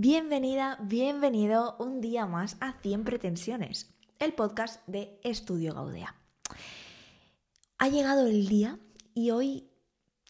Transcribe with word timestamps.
Bienvenida, 0.00 0.78
bienvenido 0.80 1.74
un 1.80 2.00
día 2.00 2.24
más 2.24 2.56
a 2.60 2.74
100 2.82 3.02
pretensiones, 3.02 3.92
el 4.20 4.32
podcast 4.32 4.86
de 4.86 5.18
Estudio 5.24 5.74
Gaudea. 5.74 6.14
Ha 7.78 7.88
llegado 7.88 8.28
el 8.28 8.46
día 8.46 8.78
y 9.12 9.32
hoy 9.32 9.72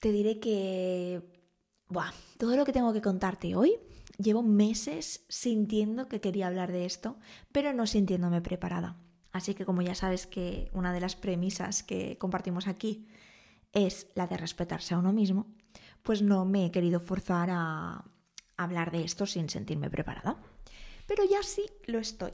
te 0.00 0.10
diré 0.10 0.40
que... 0.40 1.20
Buah, 1.86 2.12
todo 2.38 2.56
lo 2.56 2.64
que 2.64 2.72
tengo 2.72 2.94
que 2.94 3.02
contarte 3.02 3.56
hoy, 3.56 3.74
llevo 4.16 4.42
meses 4.42 5.26
sintiendo 5.28 6.09
que 6.09 6.23
quería 6.23 6.46
hablar 6.46 6.73
de 6.73 6.87
esto, 6.87 7.19
pero 7.53 7.75
no 7.75 7.87
sintiéndome 7.87 8.41
preparada. 8.41 8.96
Así 9.32 9.55
que 9.55 9.66
como 9.66 9.82
ya 9.82 9.95
sabes 9.95 10.27
que 10.27 10.71
una 10.73 10.95
de 10.95 11.00
las 11.00 11.14
premisas 11.14 11.82
que 11.82 12.16
compartimos 12.16 12.69
aquí 12.69 13.07
es 13.73 14.07
la 14.14 14.27
de 14.29 14.39
respetarse 14.39 14.95
a 14.95 14.98
uno 14.98 15.12
mismo, 15.12 15.46
pues 16.03 16.23
no 16.23 16.46
me 16.46 16.64
he 16.64 16.71
querido 16.71 17.00
forzar 17.00 17.50
a 17.53 18.07
hablar 18.59 18.90
de 18.90 19.02
esto 19.02 19.25
sin 19.25 19.48
sentirme 19.48 19.88
preparada. 19.88 20.36
Pero 21.07 21.25
ya 21.25 21.43
sí 21.43 21.64
lo 21.86 21.98
estoy. 21.98 22.32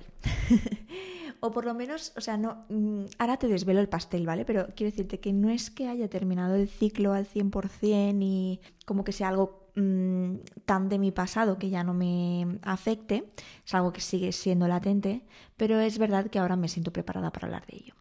o 1.41 1.52
por 1.52 1.64
lo 1.64 1.74
menos, 1.74 2.12
o 2.16 2.20
sea, 2.20 2.37
no, 2.37 2.64
mm, 2.69 3.05
ahora 3.19 3.37
te 3.37 3.47
desvelo 3.47 3.78
el 3.78 3.88
pastel, 3.88 4.27
¿vale? 4.27 4.45
Pero 4.45 4.66
quiero 4.74 4.91
decirte 4.91 5.20
que 5.20 5.33
no 5.33 5.48
es 5.48 5.70
que 5.70 5.87
haya 5.87 6.09
terminado 6.09 6.56
el 6.56 6.69
ciclo 6.69 7.12
al 7.12 7.27
100% 7.28 8.19
y 8.20 8.60
como 8.84 9.05
que 9.05 9.12
sea 9.12 9.28
algo 9.28 9.69
mm, 9.77 10.37
tan 10.64 10.88
de 10.88 10.98
mi 10.98 11.12
pasado 11.12 11.56
que 11.56 11.70
ya 11.70 11.84
no 11.84 11.95
me 11.95 12.59
afecte, 12.62 13.30
es 13.64 13.75
algo 13.75 13.92
que 13.92 14.00
sigue 14.00 14.33
siendo 14.33 14.66
latente, 14.66 15.25
pero 15.56 15.78
es 15.78 15.98
verdad 15.98 16.28
que 16.28 16.41
ahora 16.41 16.56
me 16.56 16.69
siento 16.69 16.92
preparada 16.92 17.30
para 17.30 17.47
hablar 17.47 17.66
de 17.66 17.77
ello. 17.77 17.95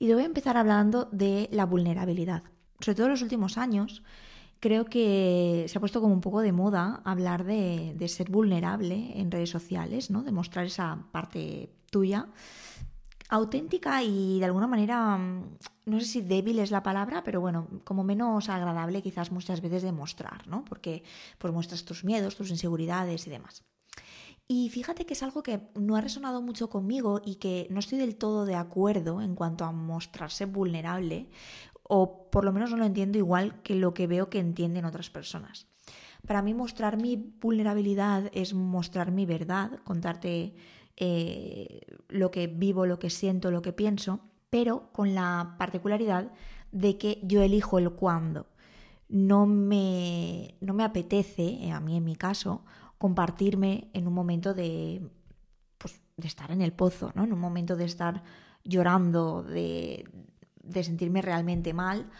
Y 0.00 0.12
voy 0.12 0.22
a 0.22 0.26
empezar 0.26 0.56
hablando 0.56 1.08
de 1.12 1.48
la 1.52 1.64
vulnerabilidad. 1.64 2.42
Sobre 2.80 2.96
todo 2.96 3.06
en 3.06 3.12
los 3.12 3.22
últimos 3.22 3.56
años, 3.56 4.02
creo 4.60 4.84
que 4.86 5.66
se 5.68 5.78
ha 5.78 5.80
puesto 5.80 6.00
como 6.00 6.14
un 6.14 6.20
poco 6.20 6.40
de 6.40 6.52
moda 6.52 7.00
hablar 7.04 7.44
de, 7.44 7.96
ser 8.08 8.30
vulnerable 8.30 9.12
en 9.16 9.30
redes 9.30 9.50
sociales, 9.50 10.10
¿no? 10.10 10.22
De 10.22 10.32
mostrar 10.32 10.66
esa 10.66 11.06
parte 11.12 11.70
tuya 11.90 12.28
auténtica 13.30 14.02
y 14.02 14.38
de 14.38 14.46
alguna 14.46 14.66
manera, 14.66 15.18
no 15.18 16.00
sé 16.00 16.06
si 16.06 16.20
débil 16.22 16.58
es 16.60 16.70
la 16.70 16.82
palabra, 16.82 17.22
pero 17.22 17.40
bueno, 17.40 17.68
como 17.84 18.02
menos 18.02 18.48
agradable 18.48 19.02
quizás 19.02 19.30
muchas 19.30 19.60
veces 19.60 19.82
de 19.82 19.92
mostrar, 19.92 20.48
¿no? 20.48 20.64
Porque 20.64 21.02
pues 21.36 21.52
muestras 21.52 21.84
tus 21.84 22.04
miedos, 22.04 22.36
tus 22.36 22.50
inseguridades 22.50 23.26
y 23.26 23.30
demás. 23.30 23.64
Y 24.50 24.70
fíjate 24.70 25.04
que 25.04 25.12
es 25.12 25.22
algo 25.22 25.42
que 25.42 25.60
no 25.74 25.94
ha 25.94 26.00
resonado 26.00 26.40
mucho 26.40 26.70
conmigo 26.70 27.20
y 27.22 27.34
que 27.34 27.66
no 27.68 27.80
estoy 27.80 27.98
del 27.98 28.16
todo 28.16 28.46
de 28.46 28.54
acuerdo 28.54 29.20
en 29.20 29.34
cuanto 29.34 29.66
a 29.66 29.72
mostrarse 29.72 30.46
vulnerable, 30.46 31.28
o 31.88 32.30
por 32.30 32.44
lo 32.44 32.52
menos 32.52 32.70
no 32.70 32.76
lo 32.76 32.84
entiendo 32.84 33.18
igual 33.18 33.60
que 33.62 33.74
lo 33.74 33.94
que 33.94 34.06
veo 34.06 34.30
que 34.30 34.38
entienden 34.38 34.84
otras 34.84 35.10
personas. 35.10 35.66
Para 36.26 36.42
mí 36.42 36.54
mostrar 36.54 37.00
mi 37.00 37.16
vulnerabilidad 37.16 38.30
es 38.32 38.54
mostrar 38.54 39.10
mi 39.10 39.24
verdad, 39.24 39.80
contarte 39.84 40.54
eh, 40.96 41.80
lo 42.08 42.30
que 42.30 42.46
vivo, 42.46 42.86
lo 42.86 42.98
que 42.98 43.10
siento, 43.10 43.50
lo 43.50 43.62
que 43.62 43.72
pienso, 43.72 44.20
pero 44.50 44.92
con 44.92 45.14
la 45.14 45.54
particularidad 45.58 46.32
de 46.72 46.98
que 46.98 47.20
yo 47.22 47.42
elijo 47.42 47.78
el 47.78 47.90
cuándo. 47.90 48.46
No 49.08 49.46
me, 49.46 50.56
no 50.60 50.74
me 50.74 50.84
apetece, 50.84 51.64
eh, 51.64 51.70
a 51.70 51.80
mí 51.80 51.96
en 51.96 52.04
mi 52.04 52.16
caso, 52.16 52.64
compartirme 52.98 53.88
en 53.94 54.06
un 54.06 54.12
momento 54.12 54.52
de, 54.52 55.08
pues, 55.78 56.02
de 56.16 56.28
estar 56.28 56.50
en 56.50 56.60
el 56.60 56.72
pozo, 56.72 57.12
¿no? 57.14 57.24
en 57.24 57.32
un 57.32 57.38
momento 57.38 57.76
de 57.76 57.84
estar 57.84 58.22
llorando, 58.64 59.42
de, 59.42 60.04
de 60.68 60.84
sentirme 60.84 61.22
realmente 61.22 61.72
mal, 61.72 62.10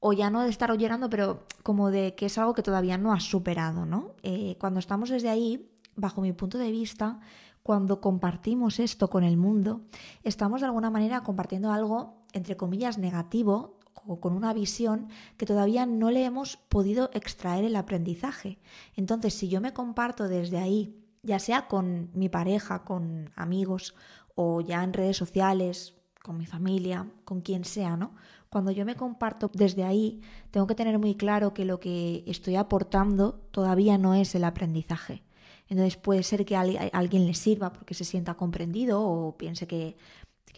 o 0.00 0.12
ya 0.12 0.30
no 0.30 0.42
de 0.42 0.50
estar 0.50 0.76
llorando, 0.76 1.08
pero 1.08 1.44
como 1.62 1.90
de 1.90 2.14
que 2.14 2.26
es 2.26 2.38
algo 2.38 2.54
que 2.54 2.62
todavía 2.62 2.98
no 2.98 3.12
has 3.12 3.24
superado, 3.24 3.86
¿no? 3.86 4.14
Eh, 4.22 4.56
cuando 4.60 4.78
estamos 4.78 5.10
desde 5.10 5.28
ahí, 5.28 5.70
bajo 5.96 6.20
mi 6.20 6.32
punto 6.32 6.58
de 6.58 6.70
vista, 6.70 7.20
cuando 7.62 8.00
compartimos 8.00 8.78
esto 8.78 9.10
con 9.10 9.24
el 9.24 9.36
mundo, 9.36 9.80
estamos 10.22 10.60
de 10.60 10.66
alguna 10.66 10.90
manera 10.90 11.22
compartiendo 11.22 11.72
algo, 11.72 12.22
entre 12.32 12.56
comillas, 12.56 12.98
negativo 12.98 13.80
o 14.06 14.20
con 14.20 14.34
una 14.34 14.52
visión 14.52 15.08
que 15.36 15.46
todavía 15.46 15.84
no 15.86 16.10
le 16.10 16.24
hemos 16.24 16.56
podido 16.56 17.10
extraer 17.12 17.64
el 17.64 17.74
aprendizaje. 17.74 18.60
Entonces, 18.94 19.34
si 19.34 19.48
yo 19.48 19.60
me 19.60 19.72
comparto 19.72 20.28
desde 20.28 20.58
ahí, 20.58 21.02
ya 21.22 21.40
sea 21.40 21.66
con 21.66 22.10
mi 22.14 22.28
pareja, 22.28 22.84
con 22.84 23.30
amigos 23.34 23.96
o 24.36 24.60
ya 24.60 24.84
en 24.84 24.92
redes 24.92 25.16
sociales, 25.16 25.96
con 26.26 26.36
mi 26.36 26.44
familia, 26.44 27.06
con 27.24 27.40
quien 27.40 27.64
sea, 27.64 27.96
¿no? 27.96 28.10
Cuando 28.50 28.72
yo 28.72 28.84
me 28.84 28.96
comparto 28.96 29.48
desde 29.54 29.84
ahí, 29.84 30.20
tengo 30.50 30.66
que 30.66 30.74
tener 30.74 30.98
muy 30.98 31.14
claro 31.14 31.54
que 31.54 31.64
lo 31.64 31.78
que 31.78 32.24
estoy 32.26 32.56
aportando 32.56 33.34
todavía 33.52 33.96
no 33.96 34.12
es 34.12 34.34
el 34.34 34.42
aprendizaje. 34.42 35.22
Entonces 35.68 35.96
puede 35.96 36.24
ser 36.24 36.44
que 36.44 36.56
alguien 36.56 37.26
le 37.28 37.34
sirva 37.34 37.72
porque 37.72 37.94
se 37.94 38.04
sienta 38.04 38.34
comprendido 38.34 39.00
o 39.02 39.36
piense 39.36 39.68
que, 39.68 39.96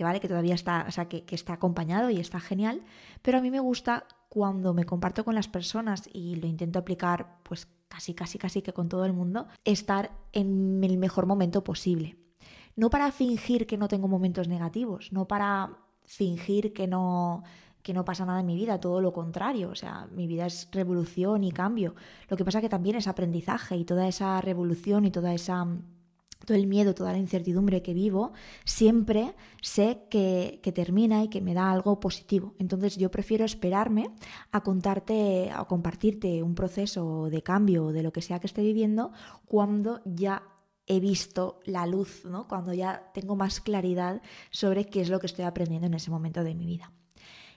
vale, 0.01 0.21
que 0.21 0.29
todavía 0.29 0.55
está, 0.55 0.87
o 0.89 0.91
sea, 0.91 1.07
que, 1.07 1.25
que 1.25 1.35
está 1.35 1.53
acompañado 1.53 2.09
y 2.09 2.19
está 2.19 2.41
genial, 2.41 2.83
pero 3.21 3.37
a 3.37 3.43
mí 3.43 3.51
me 3.51 3.61
gusta 3.61 4.07
cuando 4.31 4.73
me 4.73 4.85
comparto 4.85 5.23
con 5.23 5.35
las 5.35 5.49
personas 5.49 6.09
y 6.15 6.37
lo 6.37 6.47
intento 6.47 6.79
aplicar 6.79 7.41
pues 7.43 7.69
casi, 7.89 8.15
casi, 8.15 8.39
casi 8.39 8.63
que 8.63 8.73
con 8.73 8.89
todo 8.89 9.05
el 9.05 9.13
mundo, 9.13 9.49
estar 9.67 10.13
en 10.33 10.83
el 10.83 10.97
mejor 10.97 11.27
momento 11.27 11.63
posible 11.63 12.17
no 12.79 12.91
para 12.91 13.11
fingir 13.11 13.67
que 13.67 13.77
no 13.77 13.89
tengo 13.89 14.07
momentos 14.07 14.47
negativos, 14.47 15.11
no 15.11 15.27
para 15.27 15.79
fingir 16.05 16.73
que 16.73 16.87
no 16.87 17.43
que 17.83 17.93
no 17.93 18.05
pasa 18.05 18.25
nada 18.25 18.41
en 18.41 18.47
mi 18.47 18.55
vida, 18.55 18.81
todo 18.81 19.01
lo 19.01 19.13
contrario, 19.13 19.71
o 19.71 19.75
sea, 19.75 20.07
mi 20.13 20.27
vida 20.27 20.47
es 20.47 20.69
revolución 20.73 21.43
y 21.43 21.53
cambio. 21.53 21.95
Lo 22.29 22.37
que 22.37 22.45
pasa 22.45 22.61
que 22.61 22.69
también 22.69 22.97
es 22.97 23.09
aprendizaje 23.09 23.77
y 23.77 23.85
toda 23.85 24.07
esa 24.07 24.41
revolución 24.41 25.07
y 25.07 25.11
toda 25.11 25.33
esa 25.33 25.67
todo 26.45 26.57
el 26.57 26.67
miedo, 26.67 26.95
toda 26.95 27.13
la 27.13 27.19
incertidumbre 27.19 27.83
que 27.83 27.95
vivo, 27.95 28.33
siempre 28.65 29.35
sé 29.61 30.03
que, 30.09 30.61
que, 30.63 30.71
termina 30.71 31.25
y 31.25 31.29
que 31.29 31.41
me 31.41 31.53
da 31.53 31.71
algo 31.71 31.99
positivo. 31.99 32.55
Entonces 32.59 32.97
yo 32.97 33.11
prefiero 33.11 33.45
esperarme 33.45 34.11
a 34.53 34.63
contarte, 34.63 35.51
a 35.51 35.65
compartirte 35.65 36.43
un 36.43 36.55
proceso 36.55 37.29
de 37.29 37.43
cambio 37.43 37.89
de 37.89 38.03
lo 38.03 38.13
que 38.13 38.23
sea 38.23 38.39
que 38.39 38.47
esté 38.47 38.63
viviendo 38.63 39.13
cuando 39.47 40.01
ya 40.05 40.43
he 40.89 41.01
visto 41.01 41.61
la 41.65 41.87
luz, 41.87 42.25
¿no? 42.25 42.49
cuando 42.49 42.73
ya 42.75 43.11
tengo 43.15 43.37
más 43.37 43.61
claridad 43.61 44.23
sobre 44.51 44.87
qué 44.87 45.03
es 45.03 45.11
lo 45.11 45.21
que 45.21 45.27
estoy 45.27 45.45
aprendiendo 45.45 45.87
en 45.87 45.95
ese 45.95 46.11
momento 46.11 46.43
de 46.43 46.55
mi 46.55 46.67
vida. 46.67 46.91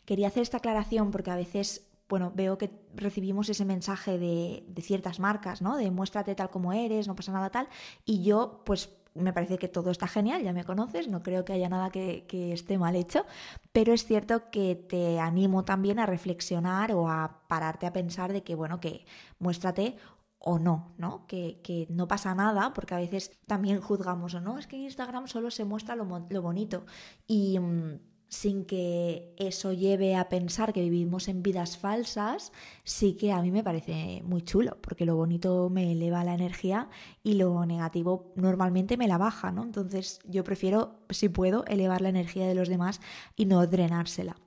Quería 0.06 0.28
hacer 0.28 0.44
esta 0.44 0.58
aclaración 0.58 1.12
porque 1.12 1.32
a 1.32 1.36
veces 1.36 1.88
bueno, 2.12 2.34
veo 2.36 2.58
que 2.58 2.70
recibimos 2.94 3.48
ese 3.48 3.64
mensaje 3.64 4.20
de, 4.20 4.66
ciertas 4.82 5.22
marcas, 5.22 5.62
¿no? 5.62 5.78
De 5.78 5.90
muéstrate 5.92 6.36
tal 6.36 6.50
como 6.50 6.74
eres, 6.74 7.08
no 7.08 7.16
pasa 7.16 7.32
nada 7.32 7.50
tal. 7.50 7.70
Y 8.04 8.22
yo, 8.22 8.64
pues, 8.66 8.90
me 9.14 9.32
parece 9.32 9.58
que 9.58 9.70
todo 9.70 9.92
está 9.92 10.10
genial, 10.10 10.44
ya 10.44 10.52
me 10.52 10.66
conoces, 10.66 11.08
no 11.08 11.24
creo 11.24 11.46
que 11.46 11.54
haya 11.54 11.70
nada 11.70 11.90
que, 11.90 12.26
que, 12.28 12.52
esté 12.52 12.78
mal 12.78 12.98
hecho, 12.98 13.26
pero 13.72 13.94
es 13.94 14.06
cierto 14.06 14.50
que 14.52 14.76
te 14.76 15.22
animo 15.22 15.64
también 15.64 16.00
a 16.00 16.06
reflexionar 16.06 16.92
o 16.92 17.08
a 17.08 17.44
pararte 17.48 17.86
a 17.86 17.94
pensar 17.94 18.34
de 18.34 18.44
que, 18.44 18.56
bueno, 18.56 18.82
que 18.82 19.06
muéstrate 19.40 19.96
o 20.44 20.60
no, 20.60 20.94
¿no? 20.98 21.26
Que, 21.28 21.88
no 21.90 22.08
pasa 22.08 22.34
nada, 22.36 22.74
porque 22.74 22.96
a 22.96 22.98
veces 22.98 23.32
también 23.46 23.80
juzgamos, 23.80 24.34
o 24.34 24.42
no, 24.42 24.58
es 24.58 24.68
que 24.68 24.76
en 24.76 24.84
Instagram 24.84 25.28
solo 25.28 25.52
se 25.52 25.66
muestra 25.66 25.96
lo, 25.96 26.06
bonito. 26.06 26.86
Y 27.28 27.60
mm, 27.60 28.00
sin 28.28 28.66
que 28.66 29.36
eso 29.38 29.72
lleve 29.74 30.16
a 30.16 30.30
pensar 30.30 30.74
que 30.74 30.82
vivimos 30.82 31.28
en 31.28 31.44
vidas 31.44 31.78
falsas, 31.78 32.52
sí 32.84 33.14
que 33.14 33.32
a 33.32 33.42
mí 33.42 33.52
me 33.52 33.64
parece 33.64 34.24
muy 34.26 34.42
chulo, 34.42 34.78
porque 34.82 35.06
lo 35.06 35.16
bonito 35.16 35.70
me 35.70 35.92
eleva 35.92 36.24
la 36.24 36.34
energía 36.34 36.90
y 37.24 37.34
lo 37.36 37.66
negativo 37.66 38.32
normalmente 38.36 38.98
me 38.98 39.08
la 39.08 39.18
baja, 39.18 39.52
¿no? 39.52 39.64
Entonces 39.64 40.20
yo 40.26 40.44
prefiero, 40.44 40.96
si 41.10 41.30
puedo, 41.30 41.66
elevar 41.66 42.02
la 42.02 42.10
energía 42.10 42.48
de 42.48 42.56
los 42.56 42.68
demás 42.68 43.00
y 43.36 43.46
no 43.46 43.66
drenársela. 43.68 44.38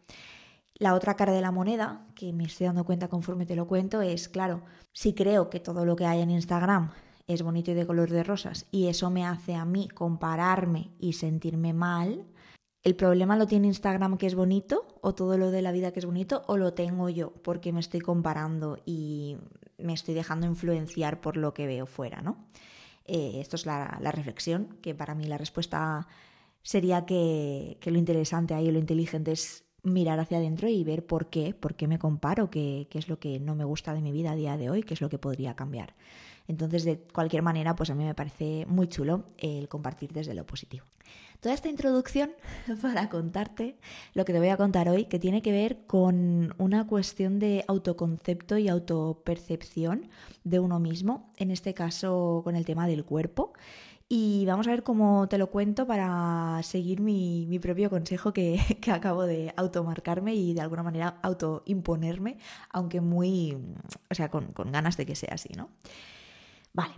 La 0.77 0.95
otra 0.95 1.15
cara 1.15 1.33
de 1.33 1.41
la 1.41 1.53
moneda, 1.53 2.05
que 2.17 2.33
me 2.33 2.45
estoy 2.45 2.67
dando 2.67 2.85
cuenta 2.85 3.09
conforme 3.09 3.47
te 3.47 3.55
lo 3.55 3.69
cuento, 3.69 4.03
es, 4.03 4.29
claro, 4.29 4.63
si 4.93 5.15
creo 5.15 5.49
que 5.49 5.61
todo 5.61 5.85
lo 5.85 5.95
que 5.95 6.07
hay 6.07 6.21
en 6.21 6.31
Instagram 6.31 6.91
es 7.27 7.43
bonito 7.43 7.71
y 7.71 7.75
de 7.75 7.87
color 7.87 8.11
de 8.11 8.25
rosas 8.25 8.67
y 8.71 8.89
eso 8.89 9.09
me 9.09 9.25
hace 9.25 9.55
a 9.55 9.65
mí 9.65 9.89
compararme 9.89 10.91
y 10.99 11.15
sentirme 11.15 11.73
mal, 11.73 12.27
¿el 12.83 12.97
problema 12.97 13.37
lo 13.37 13.47
tiene 13.47 13.69
Instagram 13.69 14.19
que 14.19 14.27
es 14.27 14.35
bonito 14.35 14.87
o 15.01 15.15
todo 15.15 15.39
lo 15.39 15.51
de 15.51 15.63
la 15.63 15.73
vida 15.73 15.93
que 15.93 16.01
es 16.01 16.07
bonito 16.07 16.43
o 16.49 16.57
lo 16.57 16.75
tengo 16.75 17.09
yo 17.09 17.33
porque 17.43 17.73
me 17.73 17.81
estoy 17.81 18.01
comparando 18.01 18.79
y 18.85 19.37
me 19.79 19.95
estoy 19.95 20.15
dejando 20.15 20.47
influenciar 20.47 21.21
por 21.21 21.37
lo 21.37 21.55
que 21.55 21.67
veo 21.67 21.87
fuera, 21.87 22.21
¿no? 22.21 22.47
Eh, 23.07 23.41
esto 23.41 23.57
es 23.57 23.67
la, 23.67 23.99
reflexión, 24.13 24.79
que 24.83 24.95
para 24.95 25.15
mí 25.15 25.27
la 25.27 25.39
respuesta 25.39 26.09
sería 26.63 27.05
que, 27.07 27.77
que 27.81 27.91
lo 27.91 27.99
interesante 27.99 28.55
ahí, 28.55 28.71
lo 28.71 28.79
inteligente 28.79 29.33
es 29.33 29.64
mirar 29.85 30.19
hacia 30.19 30.39
adentro 30.39 30.69
y 30.69 30.83
ver 30.83 31.07
por 31.07 31.27
qué, 31.27 31.55
por 31.55 31.75
qué 31.75 31.87
me 31.87 31.99
comparo, 31.99 32.51
qué, 32.51 32.89
qué, 32.91 32.99
es 32.99 33.09
lo 33.09 33.19
que 33.19 33.39
no 33.39 33.55
me 33.55 33.65
gusta 33.65 33.95
de 33.95 34.01
mi 34.01 34.13
vida 34.13 34.33
a 34.33 34.37
día 34.37 34.57
de 34.57 34.71
hoy, 34.71 34.83
qué 34.83 34.95
es 34.95 35.01
lo 35.01 35.09
que 35.09 35.19
podría 35.19 35.55
cambiar. 35.55 35.95
Entonces, 36.49 36.85
de 36.85 36.99
cualquier 36.99 37.43
manera, 37.43 37.75
pues 37.75 37.91
a 37.91 37.95
mí 37.95 38.05
me 38.05 38.15
parece 38.15 38.67
muy 38.67 38.89
chulo 38.89 39.25
el 39.39 39.69
compartir 39.69 40.13
desde 40.13 40.35
lo 40.35 40.45
positivo. 40.45 40.85
Toda 41.41 41.55
esta 41.55 41.69
introducción 41.69 42.31
para 42.83 43.09
contarte 43.09 43.77
lo 44.15 44.25
que 44.25 44.33
te 44.33 44.39
voy 44.39 44.49
a 44.49 44.57
contar 44.57 44.89
hoy, 44.89 45.05
que 45.05 45.19
tiene 45.19 45.43
que 45.43 45.53
ver 45.53 45.85
con 45.87 46.55
una 46.59 46.87
cuestión 46.87 47.39
de 47.39 47.65
autoconcepto 47.69 48.57
y 48.57 48.69
autopercepción 48.69 50.09
de 50.45 50.59
uno 50.59 50.81
mismo, 50.81 51.31
en 51.37 51.51
este 51.51 51.75
caso 51.75 52.41
con 52.45 52.57
el 52.57 52.65
tema 52.65 52.87
del 52.87 53.05
cuerpo. 53.05 53.53
Y 54.09 54.45
vamos 54.47 54.67
a 54.69 54.71
ver 54.71 54.83
cómo 54.83 55.29
te 55.29 55.39
lo 55.39 55.51
cuento 55.51 55.87
para 55.87 56.61
seguir 56.63 57.01
mi, 57.01 57.59
propio 57.61 57.89
consejo 57.89 58.33
que, 58.35 58.61
acabo 58.93 59.25
de 59.25 59.53
automarcarme 59.57 60.35
y 60.35 60.55
de 60.55 60.61
alguna 60.61 60.83
manera 60.83 61.19
autoimponerme, 61.23 62.39
aunque 62.71 63.01
muy, 63.01 63.57
o 64.11 64.15
sea, 64.15 64.31
con, 64.31 64.53
con 64.53 64.73
ganas 64.73 64.97
de 64.97 65.07
que 65.07 65.17
sea 65.17 65.35
así, 65.35 65.51
¿no? 65.57 65.71
Vale, 66.73 66.95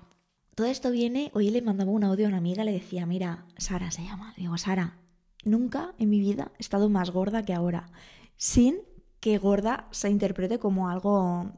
todo 0.54 0.66
esto 0.66 0.90
viene, 0.90 1.30
hoy 1.34 1.50
le 1.50 1.62
mandaba 1.62 1.90
un 1.90 2.02
audio 2.02 2.26
a 2.26 2.28
una 2.28 2.38
amiga, 2.38 2.64
le 2.64 2.72
decía, 2.72 3.04
mira, 3.06 3.44
Sara 3.58 3.90
se 3.90 4.02
llama, 4.02 4.32
digo, 4.36 4.56
Sara, 4.56 4.98
nunca 5.44 5.94
en 5.98 6.10
mi 6.10 6.18
vida 6.18 6.50
he 6.58 6.62
estado 6.62 6.88
más 6.88 7.10
gorda 7.10 7.44
que 7.44 7.52
ahora, 7.52 7.90
sin 8.38 8.78
que 9.20 9.38
gorda 9.38 9.86
se 9.90 10.08
interprete 10.08 10.58
como 10.58 10.88
algo 10.88 11.52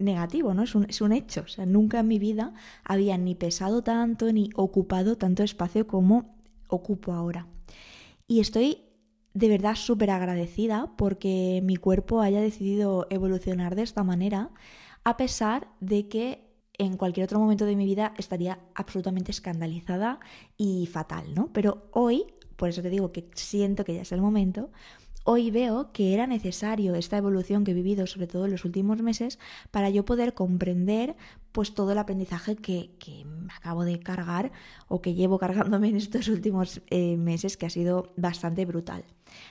negativo, 0.00 0.54
¿no? 0.54 0.62
Es 0.62 0.74
un, 0.74 0.86
es 0.88 1.00
un 1.00 1.12
hecho, 1.12 1.42
o 1.42 1.48
sea, 1.48 1.66
nunca 1.66 2.00
en 2.00 2.08
mi 2.08 2.18
vida 2.18 2.52
había 2.84 3.16
ni 3.18 3.34
pesado 3.34 3.82
tanto 3.82 4.32
ni 4.32 4.50
ocupado 4.54 5.16
tanto 5.16 5.42
espacio 5.42 5.86
como 5.86 6.36
ocupo 6.68 7.12
ahora. 7.12 7.46
Y 8.26 8.40
estoy 8.40 8.84
de 9.34 9.48
verdad 9.48 9.76
súper 9.76 10.10
agradecida 10.10 10.92
porque 10.96 11.60
mi 11.62 11.76
cuerpo 11.76 12.20
haya 12.20 12.40
decidido 12.40 13.06
evolucionar 13.10 13.76
de 13.76 13.82
esta 13.82 14.02
manera, 14.02 14.50
a 15.04 15.16
pesar 15.16 15.68
de 15.80 16.08
que 16.08 16.50
en 16.78 16.96
cualquier 16.96 17.24
otro 17.24 17.38
momento 17.38 17.66
de 17.66 17.76
mi 17.76 17.84
vida 17.84 18.14
estaría 18.16 18.58
absolutamente 18.74 19.30
escandalizada 19.30 20.18
y 20.56 20.86
fatal, 20.86 21.34
¿no? 21.34 21.52
Pero 21.52 21.88
hoy, 21.92 22.24
por 22.56 22.70
eso 22.70 22.82
te 22.82 22.90
digo 22.90 23.12
que 23.12 23.30
siento 23.34 23.84
que 23.84 23.94
ya 23.94 24.02
es 24.02 24.12
el 24.12 24.22
momento, 24.22 24.70
hoy 25.24 25.50
veo 25.50 25.92
que 25.92 26.14
era 26.14 26.26
necesario 26.26 26.94
esta 26.94 27.16
evolución 27.16 27.64
que 27.64 27.72
he 27.72 27.74
vivido, 27.74 28.06
sobre 28.06 28.26
todo 28.26 28.46
en 28.46 28.52
los 28.52 28.64
últimos 28.64 29.02
meses, 29.02 29.38
para 29.70 29.90
yo 29.90 30.04
poder 30.04 30.34
comprender 30.34 31.16
pues 31.52 31.74
todo 31.74 31.92
el 31.92 31.98
aprendizaje 31.98 32.56
que, 32.56 32.90
me 33.24 33.52
acabo 33.52 33.84
de 33.84 33.98
cargar 33.98 34.52
o 34.88 35.02
que 35.02 35.14
llevo 35.14 35.38
cargándome 35.38 35.88
en 35.88 35.96
estos 35.96 36.28
últimos 36.28 36.80
eh, 36.90 37.16
meses, 37.16 37.56
que 37.56 37.66
ha 37.66 37.70
sido 37.70 38.12
bastante 38.16 38.64
brutal. 38.64 39.04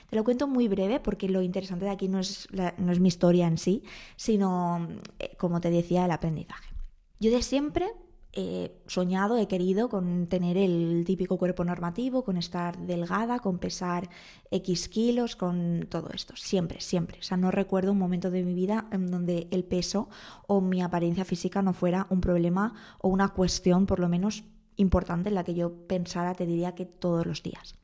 Te 0.08 0.16
lo 0.16 0.24
cuento 0.24 0.46
muy 0.46 0.68
breve 0.68 1.00
porque 1.00 1.28
lo 1.28 1.42
interesante 1.42 1.84
de 1.84 1.90
aquí 1.90 2.08
no 2.08 2.20
es, 2.20 2.48
no 2.52 2.92
es 2.92 3.00
mi 3.00 3.08
historia 3.08 3.46
en 3.46 3.58
sí, 3.58 3.82
sino, 4.16 4.88
eh, 5.18 5.36
como 5.38 5.60
te 5.60 5.70
decía, 5.70 6.04
el 6.04 6.10
aprendizaje. 6.10 6.70
Yo 7.18 7.30
de 7.30 7.42
siempre 7.42 7.90
he 8.32 8.72
soñado, 8.86 9.38
he 9.38 9.48
querido 9.48 9.88
con 9.88 10.26
tener 10.26 10.56
el 10.56 11.02
típico 11.06 11.36
cuerpo 11.36 11.64
normativo, 11.64 12.24
con 12.24 12.36
estar 12.36 12.78
delgada, 12.78 13.40
con 13.40 13.58
pesar 13.58 14.08
X 14.50 14.88
kilos, 14.88 15.36
con 15.36 15.86
todo 15.88 16.10
esto. 16.14 16.34
Siempre, 16.36 16.80
siempre. 16.80 17.18
O 17.18 17.22
sea, 17.22 17.36
no 17.36 17.50
recuerdo 17.50 17.92
un 17.92 17.98
momento 17.98 18.30
de 18.30 18.42
mi 18.42 18.54
vida 18.54 18.86
en 18.92 19.10
donde 19.10 19.48
el 19.50 19.64
peso 19.64 20.08
o 20.46 20.60
mi 20.60 20.82
apariencia 20.82 21.24
física 21.24 21.62
no 21.62 21.72
fuera 21.72 22.06
un 22.10 22.20
problema 22.20 22.74
o 23.00 23.08
una 23.08 23.30
cuestión, 23.30 23.86
por 23.86 23.98
lo 23.98 24.08
menos 24.08 24.44
importante, 24.76 25.28
en 25.28 25.34
la 25.34 25.44
que 25.44 25.54
yo 25.54 25.86
pensara, 25.86 26.34
te 26.34 26.46
diría 26.46 26.74
que 26.74 26.86
todos 26.86 27.26
los 27.26 27.42
días. 27.42 27.74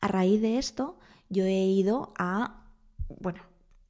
A 0.00 0.08
raíz 0.08 0.40
de 0.40 0.58
esto, 0.58 0.98
yo 1.28 1.44
he 1.44 1.66
ido 1.66 2.12
a, 2.16 2.64
bueno, 3.20 3.42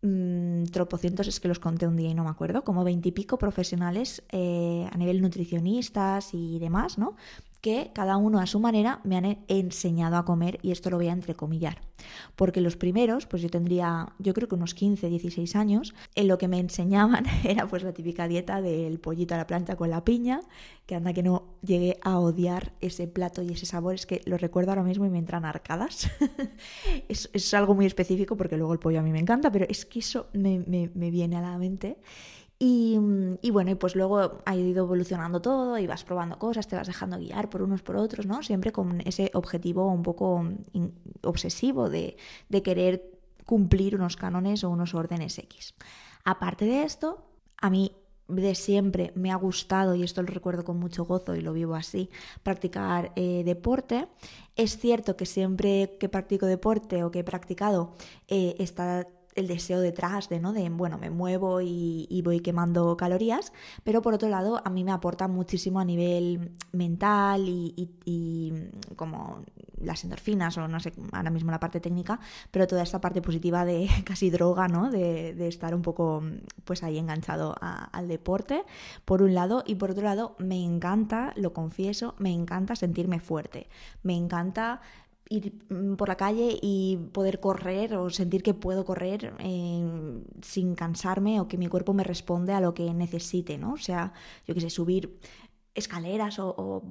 mmm, 0.02 0.64
tropocientos, 0.66 1.26
es 1.28 1.40
que 1.40 1.48
los 1.48 1.58
conté 1.58 1.86
un 1.86 1.96
día 1.96 2.10
y 2.10 2.14
no 2.14 2.24
me 2.24 2.30
acuerdo, 2.30 2.64
como 2.64 2.84
veintipico 2.84 3.38
profesionales 3.38 4.22
eh, 4.30 4.88
a 4.92 4.96
nivel 4.96 5.20
nutricionistas 5.22 6.34
y 6.34 6.58
demás, 6.58 6.98
¿no? 6.98 7.16
Que 7.60 7.90
cada 7.94 8.16
uno 8.16 8.40
a 8.40 8.46
su 8.46 8.60
manera 8.60 9.00
me 9.04 9.16
han 9.16 9.44
enseñado 9.48 10.16
a 10.16 10.24
comer 10.24 10.58
y 10.62 10.70
esto 10.70 10.90
lo 10.90 10.96
voy 10.96 11.08
a 11.08 11.12
entrecomillar. 11.12 11.80
Porque 12.34 12.60
los 12.60 12.76
primeros, 12.76 13.26
pues 13.26 13.42
yo 13.42 13.50
tendría, 13.50 14.14
yo 14.18 14.32
creo 14.32 14.48
que 14.48 14.54
unos 14.54 14.74
15, 14.74 15.08
16 15.08 15.56
años, 15.56 15.94
en 16.14 16.28
lo 16.28 16.38
que 16.38 16.48
me 16.48 16.58
enseñaban 16.58 17.26
era 17.44 17.66
pues 17.66 17.82
la 17.82 17.92
típica 17.92 18.28
dieta 18.28 18.62
del 18.62 18.98
pollito 18.98 19.34
a 19.34 19.38
la 19.38 19.46
plancha 19.46 19.76
con 19.76 19.90
la 19.90 20.04
piña, 20.04 20.40
que 20.86 20.94
anda 20.94 21.12
que 21.12 21.22
no 21.22 21.44
llegué 21.62 21.98
a 22.02 22.18
odiar 22.18 22.72
ese 22.80 23.06
plato 23.06 23.42
y 23.42 23.52
ese 23.52 23.66
sabor, 23.66 23.94
es 23.94 24.06
que 24.06 24.22
lo 24.24 24.38
recuerdo 24.38 24.70
ahora 24.70 24.82
mismo 24.82 25.04
y 25.04 25.10
me 25.10 25.18
entran 25.18 25.44
arcadas. 25.44 26.10
es, 27.08 27.28
es, 27.32 27.54
algo 27.54 27.74
muy 27.74 27.86
específico 27.86 28.36
porque 28.36 28.56
luego 28.56 28.72
el 28.72 28.78
pollo 28.78 29.00
a 29.00 29.02
mí 29.02 29.12
me 29.12 29.20
encanta, 29.20 29.52
pero 29.52 29.66
es 29.68 29.84
que 29.84 29.98
eso 29.98 30.28
me, 30.32 30.60
me, 30.66 30.90
me 30.94 31.10
viene 31.10 31.36
a 31.36 31.42
la 31.42 31.58
mente. 31.58 31.98
Mm, 32.62 33.36
y, 33.40 33.50
bueno, 33.50 33.70
y 33.70 33.74
pues 33.74 33.96
luego 33.96 34.42
ha 34.44 34.54
ido 34.56 34.84
evolucionando 34.84 35.40
todo 35.40 35.78
y 35.78 35.86
vas 35.86 36.04
probando 36.04 36.38
cosas, 36.38 36.68
te 36.68 36.76
vas 36.76 36.86
dejando 36.86 37.18
guiar 37.18 37.48
por 37.48 37.62
unos 37.62 37.82
por 37.82 37.96
otros, 37.96 38.26
¿no? 38.26 38.42
Siempre 38.42 38.70
con 38.70 39.00
ese 39.06 39.30
objetivo 39.34 39.90
un 39.90 40.02
poco 40.02 40.42
mm, 40.42 40.86
obsesivo 41.22 41.88
de, 41.88 42.16
de 42.50 42.62
querer 42.62 43.18
cumplir 43.46 43.94
unos 43.94 44.16
cánones 44.16 44.62
o 44.62 44.70
unos 44.70 44.94
órdenes 44.94 45.38
X. 45.38 45.74
Aparte 46.24 46.66
de 46.66 46.82
esto, 46.82 47.24
a 47.60 47.70
mí 47.70 47.96
de 48.28 48.54
siempre 48.54 49.12
me 49.14 49.32
ha 49.32 49.36
gustado, 49.36 49.94
y 49.94 50.02
esto 50.02 50.22
lo 50.22 50.28
recuerdo 50.28 50.64
con 50.64 50.78
mucho 50.78 51.04
gozo 51.04 51.34
y 51.34 51.40
lo 51.40 51.52
vivo 51.52 51.74
así, 51.74 52.10
practicar 52.42 53.12
eh, 53.16 53.42
deporte. 53.44 54.06
Es 54.54 54.78
cierto 54.78 55.16
que 55.16 55.26
siempre 55.26 55.96
que 55.98 56.08
practico 56.08 56.46
deporte 56.46 57.02
o 57.04 57.10
que 57.10 57.20
he 57.20 57.24
practicado 57.24 57.94
eh, 58.28 58.54
está 58.58 59.06
el 59.34 59.46
deseo 59.46 59.80
detrás 59.80 60.28
de, 60.28 60.40
¿no? 60.40 60.52
De, 60.52 60.68
bueno, 60.70 60.98
me 60.98 61.10
muevo 61.10 61.60
y, 61.60 62.20
voy 62.24 62.40
quemando 62.40 62.96
calorías, 62.96 63.52
pero 63.82 64.02
por 64.02 64.14
otro 64.14 64.28
lado 64.28 64.60
a 64.64 64.70
mí 64.70 64.84
me 64.84 64.92
aporta 64.92 65.28
muchísimo 65.28 65.80
a 65.80 65.84
nivel 65.84 66.52
mental 66.72 67.44
y, 67.46 68.52
como 68.96 69.42
las 69.80 70.04
endorfinas 70.04 70.58
o 70.58 70.68
no 70.68 70.78
sé, 70.78 70.92
ahora 71.12 71.30
mismo 71.30 71.50
la 71.50 71.58
parte 71.58 71.80
técnica, 71.80 72.20
pero 72.50 72.66
toda 72.66 72.82
esta 72.82 73.00
parte 73.00 73.22
positiva 73.22 73.64
de 73.64 73.88
casi 74.04 74.28
droga, 74.30 74.68
¿no? 74.68 74.90
De, 74.90 75.48
estar 75.48 75.74
un 75.74 75.82
poco 75.82 76.22
pues 76.64 76.82
ahí 76.82 76.98
enganchado 76.98 77.54
al 77.60 78.08
deporte, 78.08 78.64
por 79.04 79.22
un 79.22 79.34
lado, 79.34 79.64
y 79.66 79.76
por 79.76 79.92
otro 79.92 80.04
lado 80.04 80.36
me 80.38 80.62
encanta, 80.62 81.32
lo 81.36 81.52
confieso, 81.52 82.14
me 82.18 82.30
encanta 82.30 82.76
sentirme 82.76 83.20
fuerte, 83.20 83.68
me 84.02 84.16
encanta 84.16 84.80
ir 85.30 85.54
mm, 85.70 85.94
por 85.94 86.08
la 86.08 86.16
calle 86.16 86.58
y 86.60 86.98
poder 87.12 87.40
correr 87.40 87.94
o 87.96 88.10
sentir 88.10 88.42
que 88.42 88.52
puedo 88.52 88.84
correr 88.84 89.32
eh, 89.38 90.22
sin 90.42 90.74
cansarme 90.74 91.40
o 91.40 91.48
que 91.48 91.56
mi 91.56 91.68
cuerpo 91.68 91.94
me 91.94 92.04
responde 92.04 92.52
a 92.52 92.60
lo 92.60 92.74
que 92.74 92.92
necesite, 92.92 93.56
¿no? 93.56 93.72
O 93.72 93.78
sea, 93.78 94.12
yo 94.46 94.54
qué 94.54 94.60
sé, 94.60 94.68
subir 94.68 95.18
escaleras 95.72 96.40
o, 96.40 96.82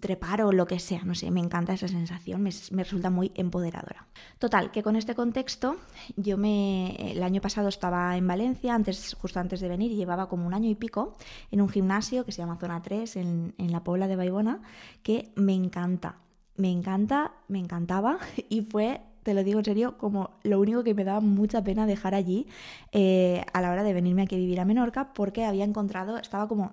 trepar 0.00 0.42
o 0.42 0.52
lo 0.52 0.64
que 0.64 0.78
sea, 0.78 1.02
no 1.02 1.16
sé, 1.16 1.32
me 1.32 1.40
encanta 1.40 1.72
esa 1.72 1.88
sensación, 1.88 2.40
me, 2.42 2.50
resulta 2.50 3.10
muy 3.10 3.32
empoderadora. 3.34 4.06
Total, 4.38 4.70
que 4.70 4.84
con 4.84 4.94
este 4.94 5.16
contexto, 5.16 5.76
yo 6.16 6.38
me, 6.38 6.94
el 7.10 7.24
año 7.24 7.40
pasado 7.40 7.68
estaba 7.68 8.16
en 8.16 8.26
Valencia, 8.28 8.72
antes, 8.72 9.14
justo 9.14 9.40
antes 9.40 9.60
de 9.60 9.68
venir, 9.68 9.90
llevaba 9.90 10.28
como 10.28 10.46
un 10.46 10.54
año 10.54 10.70
y 10.70 10.76
pico 10.76 11.16
en 11.50 11.60
un 11.60 11.68
gimnasio 11.68 12.24
que 12.24 12.30
se 12.30 12.38
llama 12.38 12.56
Zona 12.56 12.80
3 12.80 13.16
en, 13.16 13.54
en 13.58 13.72
la 13.72 13.82
Pobla 13.82 14.06
de 14.06 14.14
Baibona, 14.14 14.62
que 15.02 15.32
me 15.34 15.54
encanta, 15.54 16.20
me 16.60 16.70
encanta, 16.70 17.32
me 17.48 17.58
encantaba 17.58 18.18
y 18.48 18.62
fue, 18.62 19.00
te 19.22 19.34
lo 19.34 19.42
digo 19.42 19.58
en 19.58 19.64
serio, 19.64 19.98
como 19.98 20.30
lo 20.42 20.60
único 20.60 20.84
que 20.84 20.94
me 20.94 21.04
daba 21.04 21.20
mucha 21.20 21.64
pena 21.64 21.86
dejar 21.86 22.14
allí 22.14 22.46
eh, 22.92 23.44
a 23.52 23.60
la 23.60 23.70
hora 23.70 23.82
de 23.82 23.92
venirme 23.92 24.22
aquí 24.22 24.36
a 24.36 24.38
vivir 24.38 24.60
a 24.60 24.64
Menorca 24.64 25.12
porque 25.14 25.44
había 25.44 25.64
encontrado, 25.64 26.18
estaba 26.18 26.46
como 26.48 26.72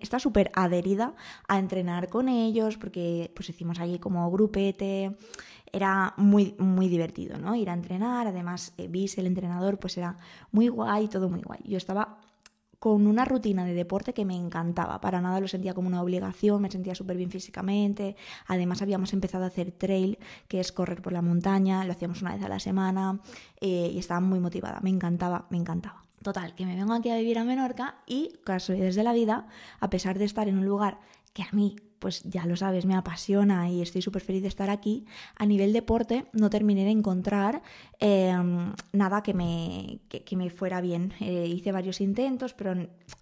está 0.00 0.18
súper 0.18 0.50
adherida 0.54 1.14
a 1.46 1.58
entrenar 1.58 2.08
con 2.08 2.28
ellos 2.28 2.76
porque 2.78 3.30
pues 3.36 3.48
hicimos 3.48 3.78
allí 3.78 4.00
como 4.00 4.28
grupete 4.28 5.16
era 5.72 6.14
muy 6.16 6.56
muy 6.58 6.88
divertido 6.88 7.38
no 7.38 7.54
ir 7.54 7.70
a 7.70 7.72
entrenar 7.72 8.26
además 8.26 8.74
eh, 8.76 8.90
el 9.16 9.26
entrenador 9.28 9.78
pues 9.78 9.96
era 9.96 10.18
muy 10.50 10.66
guay 10.66 11.06
todo 11.06 11.28
muy 11.28 11.42
guay. 11.42 11.60
Yo 11.64 11.76
estaba 11.76 12.18
con 12.82 13.06
una 13.06 13.24
rutina 13.24 13.64
de 13.64 13.74
deporte 13.74 14.12
que 14.12 14.24
me 14.24 14.34
encantaba. 14.34 15.00
Para 15.00 15.20
nada 15.20 15.38
lo 15.38 15.46
sentía 15.46 15.72
como 15.72 15.86
una 15.86 16.02
obligación, 16.02 16.60
me 16.60 16.68
sentía 16.68 16.96
súper 16.96 17.16
bien 17.16 17.30
físicamente. 17.30 18.16
Además 18.48 18.82
habíamos 18.82 19.12
empezado 19.12 19.44
a 19.44 19.46
hacer 19.46 19.70
trail, 19.70 20.18
que 20.48 20.58
es 20.58 20.72
correr 20.72 21.00
por 21.00 21.12
la 21.12 21.22
montaña, 21.22 21.84
lo 21.84 21.92
hacíamos 21.92 22.22
una 22.22 22.34
vez 22.34 22.42
a 22.42 22.48
la 22.48 22.58
semana 22.58 23.20
eh, 23.60 23.88
y 23.94 24.00
estaba 24.00 24.18
muy 24.18 24.40
motivada. 24.40 24.80
Me 24.82 24.90
encantaba, 24.90 25.46
me 25.50 25.58
encantaba. 25.58 26.02
Total, 26.22 26.54
que 26.54 26.64
me 26.64 26.76
vengo 26.76 26.92
aquí 26.94 27.10
a 27.10 27.16
vivir 27.16 27.38
a 27.38 27.44
Menorca 27.44 27.96
y, 28.06 28.38
casualidades 28.44 28.94
de 28.94 29.02
la 29.02 29.12
vida, 29.12 29.46
a 29.80 29.90
pesar 29.90 30.18
de 30.18 30.24
estar 30.24 30.48
en 30.48 30.58
un 30.58 30.64
lugar 30.64 31.00
que 31.32 31.42
a 31.42 31.48
mí 31.52 31.76
pues 32.02 32.24
ya 32.24 32.46
lo 32.46 32.56
sabes, 32.56 32.84
me 32.84 32.96
apasiona 32.96 33.70
y 33.70 33.80
estoy 33.80 34.02
súper 34.02 34.22
feliz 34.22 34.42
de 34.42 34.48
estar 34.48 34.70
aquí, 34.70 35.06
a 35.36 35.46
nivel 35.46 35.72
deporte 35.72 36.26
no 36.32 36.50
terminé 36.50 36.84
de 36.84 36.90
encontrar 36.90 37.62
em, 38.00 38.72
nada 38.92 39.22
que 39.22 39.32
me, 39.34 40.00
que, 40.08 40.36
me, 40.36 40.50
fuera 40.50 40.80
bien. 40.80 41.12
Eh, 41.20 41.46
hice 41.46 41.70
varios 41.70 42.00
intentos, 42.00 42.54
pero 42.54 42.74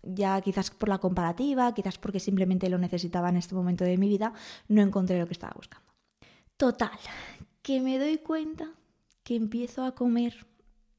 ya 0.03 0.41
quizás 0.41 0.71
por 0.71 0.89
la 0.89 0.97
comparativa, 0.97 1.75
quizás 1.75 1.99
porque 1.99 2.21
simplemente 2.21 2.71
lo 2.71 2.79
necesitaba 2.79 3.29
en 3.29 3.37
este 3.37 3.55
momento 3.55 3.85
de 3.85 3.99
mi 3.99 4.09
vida, 4.09 4.33
no 4.69 4.81
encontré 4.81 5.19
lo 5.19 5.27
que 5.27 5.35
estaba 5.35 5.53
buscando. 5.55 5.87
Total, 6.57 6.99
que 7.61 7.83
me 7.83 7.99
doy 7.99 8.17
cuenta 8.17 8.73
que 9.25 9.37
empiezo 9.37 9.85
a 9.85 9.95
comer 9.95 10.47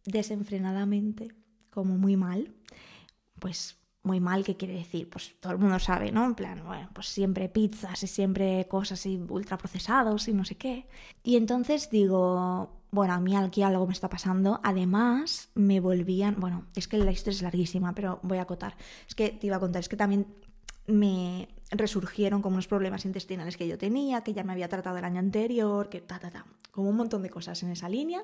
desenfrenadamente, 0.05 1.29
como 1.71 1.97
muy 1.97 2.15
mal, 2.15 2.53
pues 3.39 3.77
muy 4.03 4.19
mal, 4.19 4.43
¿qué 4.43 4.57
quiere 4.57 4.73
decir? 4.73 5.09
Pues 5.09 5.35
todo 5.39 5.53
el 5.53 5.59
mundo 5.59 5.77
sabe, 5.79 6.11
¿no? 6.11 6.25
En 6.25 6.35
plan, 6.35 6.63
bueno, 6.65 6.89
pues 6.93 7.07
siempre 7.07 7.49
pizzas 7.49 8.01
y 8.03 8.07
siempre 8.07 8.67
cosas 8.67 9.05
y 9.05 9.17
ultraprocesados 9.17 10.27
y 10.27 10.33
no 10.33 10.43
sé 10.43 10.55
qué. 10.55 10.87
Y 11.23 11.35
entonces 11.35 11.89
digo, 11.91 12.81
bueno, 12.91 13.13
a 13.13 13.19
mí 13.19 13.35
aquí 13.35 13.61
algo 13.61 13.85
me 13.85 13.93
está 13.93 14.09
pasando. 14.09 14.59
Además, 14.63 15.49
me 15.53 15.79
volvían, 15.79 16.39
bueno, 16.39 16.65
es 16.75 16.87
que 16.87 16.97
la 16.97 17.11
historia 17.11 17.37
es 17.37 17.41
larguísima, 17.43 17.93
pero 17.93 18.19
voy 18.23 18.39
a 18.39 18.43
acotar. 18.43 18.75
Es 19.07 19.13
que 19.13 19.29
te 19.29 19.47
iba 19.47 19.57
a 19.57 19.59
contar, 19.59 19.81
es 19.81 19.89
que 19.89 19.97
también 19.97 20.25
me 20.87 21.47
resurgieron 21.69 22.41
como 22.41 22.55
unos 22.55 22.67
problemas 22.67 23.05
intestinales 23.05 23.55
que 23.55 23.67
yo 23.67 23.77
tenía, 23.77 24.23
que 24.23 24.33
ya 24.33 24.43
me 24.43 24.51
había 24.51 24.67
tratado 24.67 24.97
el 24.97 25.05
año 25.05 25.19
anterior, 25.19 25.89
que 25.89 26.01
ta, 26.01 26.19
ta, 26.19 26.31
ta, 26.31 26.45
como 26.71 26.89
un 26.89 26.97
montón 26.97 27.21
de 27.21 27.29
cosas 27.29 27.61
en 27.61 27.69
esa 27.69 27.87
línea. 27.87 28.23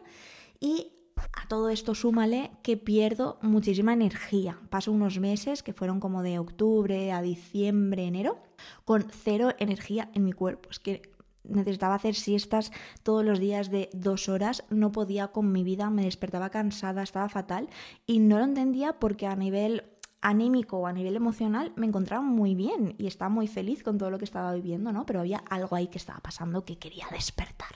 Y 0.59 0.91
a 1.33 1.47
todo 1.47 1.69
esto 1.69 1.95
súmale 1.95 2.51
que 2.63 2.77
pierdo 2.77 3.39
muchísima 3.41 3.93
energía. 3.93 4.59
Paso 4.69 4.91
unos 4.91 5.19
meses, 5.19 5.63
que 5.63 5.73
fueron 5.73 5.99
como 5.99 6.23
de 6.23 6.39
octubre 6.39 7.11
a 7.11 7.21
diciembre, 7.21 8.05
enero, 8.05 8.39
con 8.85 9.07
cero 9.09 9.53
energía 9.59 10.09
en 10.13 10.23
mi 10.23 10.33
cuerpo. 10.33 10.69
Es 10.69 10.79
que 10.79 11.01
necesitaba 11.43 11.95
hacer 11.95 12.15
siestas 12.15 12.71
todos 13.03 13.23
los 13.23 13.39
días 13.39 13.69
de 13.69 13.89
dos 13.93 14.29
horas, 14.29 14.63
no 14.69 14.91
podía 14.91 15.29
con 15.29 15.51
mi 15.51 15.63
vida, 15.63 15.89
me 15.89 16.03
despertaba 16.03 16.49
cansada, 16.49 17.03
estaba 17.03 17.29
fatal 17.29 17.69
y 18.05 18.19
no 18.19 18.37
lo 18.37 18.43
entendía 18.43 18.99
porque 18.99 19.27
a 19.27 19.35
nivel 19.35 19.83
anímico 20.21 20.77
o 20.77 20.87
a 20.87 20.93
nivel 20.93 21.15
emocional 21.15 21.71
me 21.75 21.85
encontraba 21.85 22.23
muy 22.23 22.55
bien 22.55 22.95
y 22.97 23.07
estaba 23.07 23.29
muy 23.29 23.47
feliz 23.47 23.83
con 23.83 23.97
todo 23.97 24.09
lo 24.09 24.17
que 24.17 24.25
estaba 24.25 24.53
viviendo, 24.53 24.91
¿no? 24.91 25.05
Pero 25.05 25.19
había 25.21 25.37
algo 25.49 25.75
ahí 25.75 25.87
que 25.87 25.97
estaba 25.97 26.19
pasando 26.19 26.65
que 26.65 26.77
quería 26.77 27.05
despertar. 27.11 27.75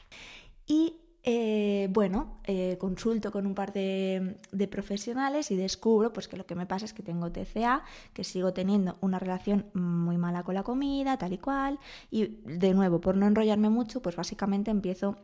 Y 0.65 0.97
eh, 1.23 1.87
bueno, 1.91 2.39
eh, 2.45 2.77
consulto 2.79 3.31
con 3.31 3.45
un 3.45 3.53
par 3.53 3.73
de, 3.73 4.39
profesionales 4.71 5.51
y 5.51 5.55
descubro 5.55 6.11
pues, 6.13 6.27
que 6.27 6.37
lo 6.37 6.45
que 6.45 6.55
me 6.55 6.65
pasa 6.65 6.85
es 6.85 6.93
que 6.93 7.03
tengo 7.03 7.31
TCA, 7.31 7.83
que 8.13 8.23
sigo 8.23 8.53
teniendo 8.53 8.97
una 9.01 9.19
relación 9.19 9.67
muy 9.73 10.17
mala 10.17 10.43
con 10.43 10.55
la 10.55 10.63
comida, 10.63 11.17
tal 11.17 11.33
y 11.33 11.37
cual. 11.37 11.79
Y 12.09 12.39
de 12.45 12.73
nuevo, 12.73 13.01
por 13.01 13.17
no 13.17 13.27
enrollarme 13.27 13.69
mucho, 13.69 14.01
pues 14.01 14.15
básicamente 14.15 14.71
empiezo 14.71 15.17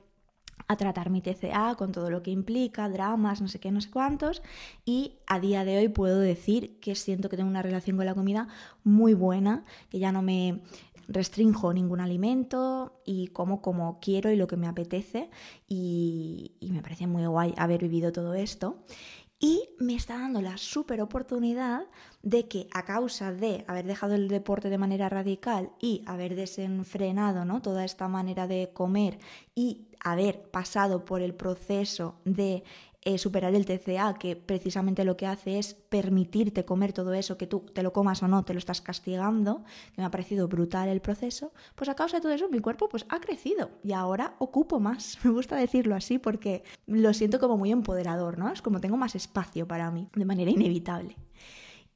a 0.68 0.76
tratar 0.76 1.10
mi 1.10 1.22
TCA 1.22 1.76
con 1.76 1.92
todo 1.92 2.10
lo 2.10 2.24
que 2.24 2.32
implica, 2.32 2.90
dramas, 2.90 3.42
no 3.42 3.48
sé 3.48 3.60
qué, 3.60 3.72
no 3.72 3.82
sé 3.82 3.90
cuántos. 3.90 4.42
Y 4.86 5.20
a 5.26 5.40
día 5.40 5.64
de 5.64 5.78
hoy 5.78 5.88
puedo 5.88 6.20
decir 6.20 6.80
que 6.80 6.96
siento 6.96 7.30
que 7.30 7.38
tengo 7.38 7.50
una 7.50 7.62
relación 7.62 7.96
con 7.98 8.06
la 8.06 8.16
comida 8.16 8.48
muy 8.84 9.14
buena, 9.14 9.64
que 9.90 10.00
ya 10.00 10.12
no 10.12 10.22
me 10.22 10.62
restrinjo 11.08 11.74
ningún 11.74 12.02
alimento 12.02 13.02
y 13.06 13.28
como 13.28 13.62
como 13.62 14.00
quiero 14.00 14.32
y 14.32 14.36
lo 14.36 14.48
que 14.48 14.58
me 14.58 14.68
apetece 14.68 15.30
y, 15.68 16.58
me 16.62 16.82
parece 16.82 17.08
muy 17.08 17.26
guay 17.26 17.54
haber 17.58 17.82
vivido 17.82 18.12
todo 18.12 18.34
esto. 18.34 18.84
Y 19.40 19.70
me 19.78 19.94
está 19.94 20.18
dando 20.18 20.42
la 20.42 20.58
super 20.58 21.00
oportunidad 21.00 21.86
de 22.24 22.48
que 22.48 22.68
a 22.74 22.86
causa 22.86 23.32
de 23.32 23.66
haber 23.68 23.86
dejado 23.86 24.16
el 24.16 24.30
deporte 24.30 24.72
de 24.72 24.80
manera 24.80 25.10
radical 25.10 25.70
y 25.80 26.02
haber 26.08 26.36
desenfrenado 26.36 27.46
¿no? 27.46 27.62
toda 27.62 27.86
esta 27.86 28.08
manera 28.08 28.48
de 28.48 28.72
comer 28.74 29.20
y 29.54 29.90
haber 30.04 30.50
pasado 30.50 31.06
por 31.06 31.22
el 31.22 31.36
proceso 31.36 32.16
de 32.26 32.64
eh, 33.08 33.18
superar 33.18 33.56
el 33.56 33.66
TCA, 33.66 34.16
que 34.16 34.36
precisamente 34.36 35.06
lo 35.06 35.16
que 35.16 35.28
hace 35.28 35.60
es 35.60 35.76
permitirte 35.76 36.66
comer 36.66 36.92
todo 36.92 37.14
eso, 37.14 37.38
que 37.38 37.48
tú 37.48 37.62
te 37.74 37.82
lo 37.82 37.94
comas 37.94 38.22
o 38.22 38.28
no, 38.28 38.44
te 38.44 38.52
lo 38.52 38.60
estás 38.60 38.82
castigando, 38.82 39.64
que 39.96 40.02
me 40.02 40.04
ha 40.04 40.12
parecido 40.12 40.50
brutal 40.50 40.90
el 40.90 41.00
proceso, 41.00 41.54
pues 41.76 41.88
a 41.88 41.96
causa 41.96 42.18
de 42.18 42.22
todo 42.22 42.34
eso 42.34 42.50
mi 42.50 42.60
cuerpo 42.60 42.90
pues 42.90 43.06
ha 43.08 43.22
crecido 43.22 43.72
y 43.82 43.94
ahora 43.94 44.36
ocupo 44.40 44.82
más. 44.82 45.18
Me 45.24 45.32
gusta 45.32 45.56
decirlo 45.56 45.96
así 45.96 46.20
porque 46.20 46.64
lo 46.86 47.14
siento 47.14 47.40
como 47.40 47.56
muy 47.56 47.72
empoderador, 47.72 48.38
¿no? 48.38 48.52
Es 48.52 48.62
como 48.62 48.82
tengo 48.82 48.98
más 48.98 49.16
espacio 49.16 49.66
para 49.66 49.90
mí, 49.90 50.10
de 50.14 50.26
manera 50.26 50.52
inevitable. 50.52 51.16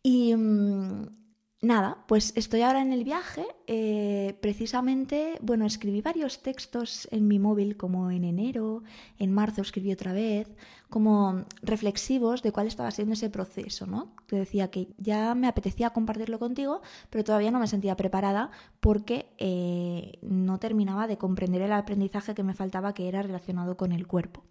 Y, 0.01 0.33
mm, 0.33 1.20
Nada, 1.63 1.99
pues 2.07 2.33
estoy 2.35 2.63
ahora 2.63 2.81
en 2.81 2.91
el 2.91 3.03
viaje. 3.03 3.45
Eh, 3.67 4.35
precisamente, 4.41 5.37
bueno, 5.43 5.67
escribí 5.67 6.01
varios 6.01 6.41
textos 6.41 7.07
en 7.11 7.27
mi 7.27 7.37
móvil, 7.37 7.77
como 7.77 8.09
en 8.09 8.23
enero, 8.23 8.81
en 9.19 9.31
marzo 9.31 9.61
escribí 9.61 9.91
otra 9.91 10.11
vez, 10.11 10.47
como 10.89 11.45
reflexivos 11.61 12.41
de 12.41 12.51
cuál 12.51 12.65
estaba 12.65 12.89
siendo 12.89 13.13
ese 13.13 13.29
proceso, 13.29 13.85
¿no? 13.85 14.15
Te 14.25 14.37
decía 14.37 14.71
que 14.71 14.87
ya 14.97 15.35
me 15.35 15.47
apetecía 15.47 15.91
compartirlo 15.91 16.39
contigo, 16.39 16.81
pero 17.11 17.23
todavía 17.23 17.51
no 17.51 17.59
me 17.59 17.67
sentía 17.67 17.95
preparada 17.95 18.49
porque 18.79 19.27
eh, 19.37 20.17
no 20.23 20.57
terminaba 20.57 21.05
de 21.05 21.19
comprender 21.19 21.61
el 21.61 21.73
aprendizaje 21.73 22.33
que 22.33 22.41
me 22.41 22.55
faltaba, 22.55 22.95
que 22.95 23.07
era 23.07 23.21
relacionado 23.21 23.77
con 23.77 23.91
el 23.91 24.07
cuerpo, 24.07 24.43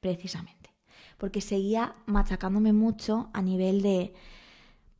precisamente. 0.00 0.70
Porque 1.18 1.42
seguía 1.42 1.92
machacándome 2.06 2.72
mucho 2.72 3.28
a 3.34 3.42
nivel 3.42 3.82
de 3.82 4.14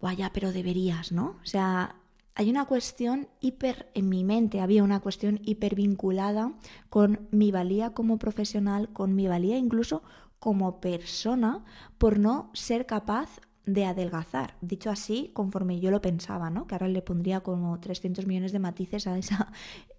vaya, 0.05 0.31
pero 0.35 0.53
deberías, 0.53 1.13
¿no? 1.13 1.39
O 1.43 1.47
sea, 1.47 1.97
hay 2.35 2.51
una 2.51 2.67
cuestión 2.67 3.29
hiper, 3.41 3.91
en 3.95 4.11
mi 4.11 4.23
mente 4.23 4.61
había 4.61 4.85
una 4.85 5.01
cuestión 5.01 5.41
hiper 5.43 5.75
vinculada 5.75 6.53
con 6.91 7.27
mi 7.31 7.51
valía 7.51 7.95
como 7.95 8.19
profesional, 8.19 8.91
con 8.93 9.15
mi 9.15 9.29
valía 9.29 9.57
incluso 9.57 10.03
como 10.39 10.79
persona, 10.79 11.65
por 11.97 12.19
no 12.19 12.51
ser 12.53 12.85
capaz 12.85 13.41
de 13.65 13.87
adelgazar. 13.87 14.59
Dicho 14.61 14.91
así, 14.91 15.31
conforme 15.33 15.81
yo 15.81 15.91
lo 15.91 16.03
pensaba, 16.03 16.51
¿no? 16.51 16.67
Que 16.67 16.75
ahora 16.75 16.89
le 16.89 17.01
pondría 17.01 17.41
como 17.41 17.81
300 17.81 18.27
millones 18.27 18.53
de 18.53 18.59
matices 18.59 19.07
a 19.07 19.17
esa 19.17 19.53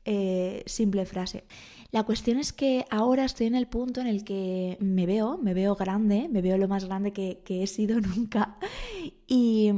eh, 0.05 0.61
simple 0.67 1.07
frase. 1.07 1.45
La 1.91 2.03
cuestión 2.03 2.39
es 2.39 2.51
que 2.51 2.85
ahora 2.89 3.25
estoy 3.25 3.47
en 3.47 3.55
el 3.55 3.67
punto 3.67 4.01
en 4.01 4.07
el 4.07 4.23
que 4.23 4.77
me 4.81 5.05
veo, 5.05 5.37
me 5.37 5.53
veo 5.53 5.75
grande, 5.75 6.27
me 6.29 6.41
veo 6.41 6.57
lo 6.57 6.67
más 6.67 6.85
grande 6.85 7.13
que, 7.13 7.41
he 7.47 7.67
sido 7.67 8.01
nunca. 8.01 8.57
Y, 9.27 9.71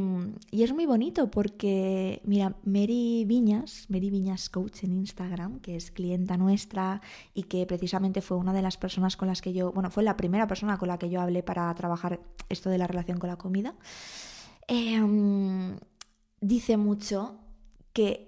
es 0.52 0.74
muy 0.74 0.86
bonito 0.86 1.30
porque, 1.30 2.22
mira, 2.26 2.56
Mary 2.64 3.24
Viñas, 3.26 3.86
Mary 3.90 4.10
Viñas 4.10 4.50
Coach 4.50 4.84
en 4.84 4.94
Instagram, 4.94 5.60
que 5.60 5.76
es 5.76 5.92
clienta 5.92 6.38
nuestra 6.38 7.02
y 7.34 7.44
que 7.44 7.66
precisamente 7.66 8.22
fue 8.22 8.38
una 8.38 8.54
de 8.54 8.62
las 8.62 8.78
personas 8.78 9.16
con 9.16 9.28
las 9.28 9.42
que 9.42 9.54
yo, 9.54 9.72
bueno, 9.72 9.92
fue 9.92 10.04
la 10.04 10.18
primera 10.18 10.48
persona 10.48 10.78
con 10.78 10.88
la 10.88 10.98
que 10.98 11.10
yo 11.10 11.22
hablé 11.22 11.44
para 11.44 11.74
trabajar 11.76 12.20
esto 12.50 12.70
de 12.70 12.78
la 12.78 12.88
relación 12.88 13.20
con 13.20 13.30
la 13.30 13.38
comida, 13.38 13.76
em, 14.68 15.78
dice 16.42 16.78
mucho 16.78 17.40
que 17.94 18.27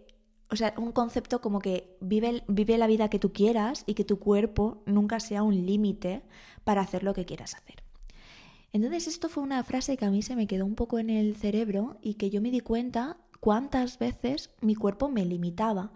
o 0.51 0.55
sea, 0.55 0.73
un 0.77 0.91
concepto 0.91 1.41
como 1.41 1.59
que 1.59 1.95
vive, 2.01 2.77
la 2.77 2.87
vida 2.87 3.09
que 3.09 3.19
tú 3.19 3.31
quieras 3.31 3.83
y 3.85 3.93
que 3.93 4.03
tu 4.03 4.19
cuerpo 4.19 4.81
nunca 4.85 5.19
sea 5.19 5.43
un 5.43 5.65
límite 5.65 6.23
para 6.63 6.81
hacer 6.81 7.03
lo 7.03 7.13
que 7.13 7.25
quieras 7.25 7.55
hacer. 7.55 7.83
Entonces 8.71 9.07
esto 9.07 9.29
fue 9.29 9.43
una 9.43 9.63
frase 9.63 9.97
que 9.97 10.05
a 10.05 10.11
mí 10.11 10.21
se 10.21 10.35
me 10.35 10.47
quedó 10.47 10.65
un 10.65 10.75
poco 10.75 10.99
en 10.99 11.09
el 11.09 11.35
cerebro 11.35 11.97
y 12.01 12.15
que 12.15 12.29
yo 12.29 12.41
me 12.41 12.51
di 12.51 12.59
cuenta 12.59 13.17
cuántas 13.39 13.99
veces 13.99 14.51
mi 14.61 14.75
cuerpo 14.75 15.09
me 15.09 15.25
limitaba 15.25 15.91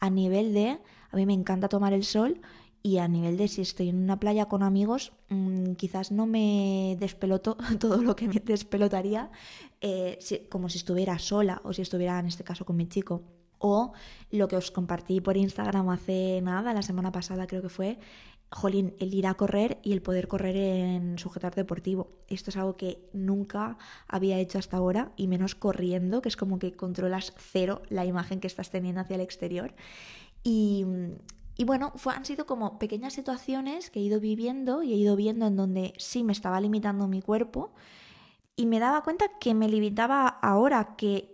a 0.00 0.10
nivel 0.10 0.52
de, 0.52 0.78
a 1.10 1.16
mí 1.16 1.26
me 1.26 1.32
encanta 1.32 1.68
tomar 1.68 1.92
el 1.92 2.04
sol 2.04 2.40
y 2.82 2.98
a 2.98 3.08
nivel 3.08 3.36
de 3.36 3.48
si 3.48 3.62
estoy 3.62 3.88
en 3.88 4.02
una 4.02 4.20
playa 4.20 4.46
con 4.46 4.62
amigos, 4.62 5.12
mm, 5.28 5.72
quizás 5.72 6.12
no 6.12 6.26
me 6.26 6.96
despeloto 6.98 7.56
todo 7.80 8.02
lo 8.02 8.16
que 8.16 8.28
me 8.28 8.40
despelotaría 8.40 9.30
eh, 9.80 10.18
como 10.48 10.68
si 10.68 10.78
estuviera 10.78 11.18
sola 11.18 11.60
o 11.64 11.72
si 11.72 11.82
estuviera 11.82 12.18
en 12.18 12.26
este 12.26 12.44
caso 12.44 12.64
con 12.64 12.76
mi 12.76 12.86
chico. 12.88 13.22
O 13.58 13.92
lo 14.30 14.48
que 14.48 14.56
os 14.56 14.70
compartí 14.70 15.20
por 15.20 15.36
Instagram 15.36 15.88
hace 15.88 16.40
nada, 16.42 16.72
la 16.72 16.82
semana 16.82 17.12
pasada 17.12 17.46
creo 17.46 17.62
que 17.62 17.68
fue, 17.68 17.98
jolín, 18.50 18.94
el 18.98 19.12
ir 19.12 19.26
a 19.26 19.34
correr 19.34 19.78
y 19.82 19.92
el 19.92 20.02
poder 20.02 20.28
correr 20.28 20.56
en 20.56 21.18
sujetar 21.18 21.54
deportivo. 21.54 22.10
Esto 22.28 22.50
es 22.50 22.56
algo 22.56 22.76
que 22.76 23.08
nunca 23.12 23.78
había 24.06 24.38
hecho 24.38 24.58
hasta 24.58 24.76
ahora 24.76 25.12
y 25.16 25.26
menos 25.26 25.54
corriendo, 25.54 26.22
que 26.22 26.28
es 26.28 26.36
como 26.36 26.58
que 26.58 26.72
controlas 26.72 27.34
cero 27.36 27.82
la 27.88 28.04
imagen 28.04 28.40
que 28.40 28.46
estás 28.46 28.70
teniendo 28.70 29.00
hacia 29.00 29.16
el 29.16 29.22
exterior. 29.22 29.74
Y, 30.44 30.86
bueno, 31.66 31.92
fue, 31.96 32.14
han 32.14 32.24
sido 32.24 32.46
como 32.46 32.78
pequeñas 32.78 33.12
situaciones 33.12 33.90
que 33.90 34.00
he 34.00 34.02
ido 34.02 34.20
viviendo 34.20 34.82
y 34.82 34.92
he 34.92 34.96
ido 34.96 35.16
viendo 35.16 35.46
en 35.46 35.56
donde 35.56 35.92
sí 35.98 36.24
me 36.24 36.32
estaba 36.32 36.60
limitando 36.60 37.08
mi 37.08 37.20
cuerpo 37.20 37.72
y 38.58 38.66
me 38.66 38.80
daba 38.80 39.04
cuenta 39.04 39.26
que 39.38 39.54
me 39.54 39.68
limitaba 39.68 40.26
ahora 40.26 40.96
que, 40.96 41.32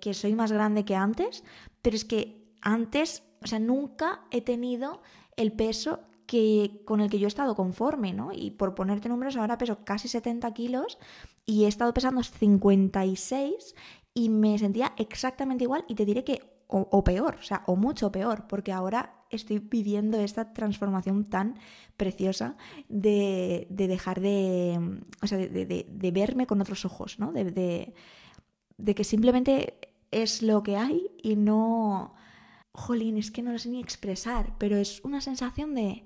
que, 0.00 0.14
soy 0.14 0.34
más 0.34 0.50
grande 0.50 0.86
que 0.86 0.96
antes, 0.96 1.44
pero 1.82 1.94
es 1.94 2.06
que 2.06 2.50
antes, 2.62 3.22
o 3.42 3.46
sea, 3.46 3.58
nunca 3.58 4.22
he 4.30 4.40
tenido 4.40 5.02
el 5.36 5.52
peso 5.52 6.00
que, 6.24 6.80
con 6.86 7.02
el 7.02 7.10
que 7.10 7.18
yo 7.18 7.26
he 7.26 7.28
estado 7.28 7.54
conforme, 7.54 8.14
¿no? 8.14 8.32
Y 8.32 8.52
por 8.52 8.74
ponerte 8.74 9.10
números, 9.10 9.36
ahora 9.36 9.58
peso 9.58 9.84
casi 9.84 10.08
70 10.08 10.50
kilos 10.54 10.96
y 11.44 11.64
he 11.64 11.68
estado 11.68 11.92
pesando 11.92 12.22
56 12.22 13.74
y 14.14 14.30
me 14.30 14.58
sentía 14.58 14.94
exactamente 14.96 15.64
igual 15.64 15.84
y 15.88 15.94
te 15.94 16.06
diré 16.06 16.24
que 16.24 16.40
o, 16.68 17.04
peor, 17.04 17.36
o 17.38 17.42
sea, 17.42 17.64
o 17.66 17.76
mucho 17.76 18.10
peor, 18.10 18.46
porque 18.48 18.72
ahora 18.72 19.21
estoy 19.32 19.58
viviendo 19.58 20.20
esta 20.20 20.52
transformación 20.52 21.24
tan 21.24 21.58
preciosa 21.96 22.56
de, 22.88 23.66
dejar 23.70 24.20
de, 24.20 25.00
o 25.22 25.26
sea, 25.26 25.38
de, 25.38 26.10
verme 26.12 26.46
con 26.46 26.60
otros 26.60 26.84
ojos, 26.84 27.18
¿no? 27.18 27.32
De, 27.32 27.92
que 28.94 29.04
simplemente 29.04 29.78
es 30.10 30.42
lo 30.42 30.62
que 30.62 30.76
hay 30.76 31.10
y 31.22 31.36
no... 31.36 32.14
Jolín, 32.74 33.18
es 33.18 33.30
que 33.30 33.42
no 33.42 33.52
lo 33.52 33.58
sé 33.58 33.68
ni 33.68 33.80
expresar, 33.80 34.54
pero 34.56 34.78
es 34.78 35.02
una 35.04 35.20
sensación 35.20 35.74
de, 35.74 36.04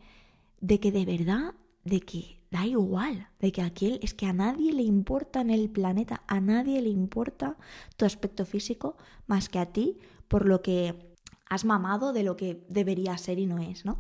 de 0.60 0.80
que 0.80 0.90
de 0.90 1.04
verdad, 1.04 1.54
de 1.84 2.00
que 2.00 2.40
da 2.50 2.66
igual, 2.66 3.28
de 3.38 3.52
que 3.52 3.62
aquel 3.62 4.00
es 4.02 4.14
que 4.14 4.26
a 4.26 4.32
nadie 4.32 4.72
le 4.72 4.82
importa 4.82 5.40
en 5.40 5.50
el 5.50 5.70
planeta, 5.70 6.22
a 6.26 6.40
nadie 6.40 6.80
le 6.82 6.88
importa 6.88 7.56
tu 7.96 8.04
aspecto 8.04 8.44
físico 8.44 8.96
más 9.28 9.48
que 9.48 9.60
a 9.60 9.66
ti 9.66 9.96
por 10.26 10.46
lo 10.46 10.60
que 10.60 11.15
has 11.48 11.64
mamado 11.64 12.12
de 12.12 12.22
lo 12.22 12.36
que 12.36 12.64
debería 12.68 13.16
ser 13.18 13.38
y 13.38 13.46
no 13.46 13.58
es, 13.58 13.84
¿no? 13.84 13.98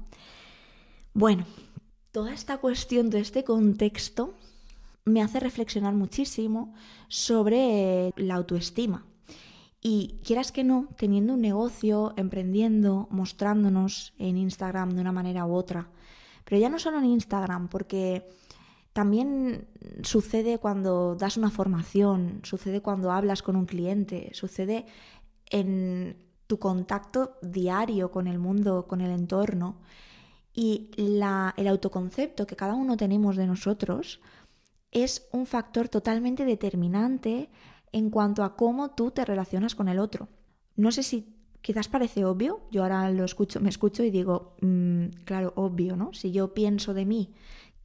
Bueno, 1.14 1.44
toda 2.12 2.32
esta 2.32 2.58
cuestión, 2.58 3.10
todo 3.10 3.20
este 3.20 3.44
contexto 3.44 4.34
me 5.04 5.22
hace 5.22 5.40
reflexionar 5.40 5.94
muchísimo 5.94 6.74
sobre 7.08 8.12
la 8.16 8.34
autoestima. 8.34 9.06
Y 9.80 10.20
quieras 10.24 10.50
que 10.50 10.64
no, 10.64 10.88
teniendo 10.96 11.34
un 11.34 11.40
negocio, 11.40 12.12
emprendiendo, 12.16 13.06
mostrándonos 13.10 14.14
en 14.18 14.36
Instagram 14.36 14.90
de 14.90 15.00
una 15.00 15.12
manera 15.12 15.46
u 15.46 15.54
otra, 15.54 15.88
pero 16.44 16.60
ya 16.60 16.68
no 16.68 16.78
solo 16.78 16.98
en 16.98 17.04
Instagram, 17.04 17.68
porque 17.68 18.28
también 18.92 19.68
sucede 20.02 20.58
cuando 20.58 21.14
das 21.14 21.36
una 21.36 21.50
formación, 21.50 22.40
sucede 22.42 22.80
cuando 22.80 23.12
hablas 23.12 23.42
con 23.42 23.54
un 23.54 23.66
cliente, 23.66 24.30
sucede 24.32 24.86
en 25.50 26.25
tu 26.46 26.58
contacto 26.58 27.36
diario 27.42 28.10
con 28.10 28.26
el 28.26 28.38
mundo, 28.38 28.86
con 28.86 29.00
el 29.00 29.10
entorno. 29.10 29.76
Y 30.54 30.90
el 30.96 31.68
autoconcepto 31.68 32.46
que 32.46 32.56
cada 32.56 32.74
uno 32.74 32.96
tenemos 32.96 33.36
de 33.36 33.46
nosotros 33.46 34.20
es 34.90 35.28
un 35.32 35.44
factor 35.44 35.88
totalmente 35.88 36.44
determinante 36.44 37.50
en 37.92 38.10
cuanto 38.10 38.42
a 38.42 38.56
cómo 38.56 38.90
tú 38.92 39.10
te 39.10 39.24
relacionas 39.24 39.74
con 39.74 39.88
el 39.88 39.98
otro. 39.98 40.28
No 40.76 40.92
sé 40.92 41.02
si 41.02 41.34
quizás 41.60 41.88
parece 41.88 42.24
obvio, 42.24 42.60
yo 42.70 42.82
ahora 42.82 43.10
lo 43.10 43.24
escucho, 43.24 43.60
me 43.60 43.68
escucho 43.68 44.02
y 44.04 44.10
digo, 44.10 44.54
mm, 44.60 45.06
claro, 45.24 45.52
obvio, 45.56 45.96
¿no? 45.96 46.12
Si 46.14 46.30
yo 46.32 46.54
pienso 46.54 46.94
de 46.94 47.04
mí 47.04 47.34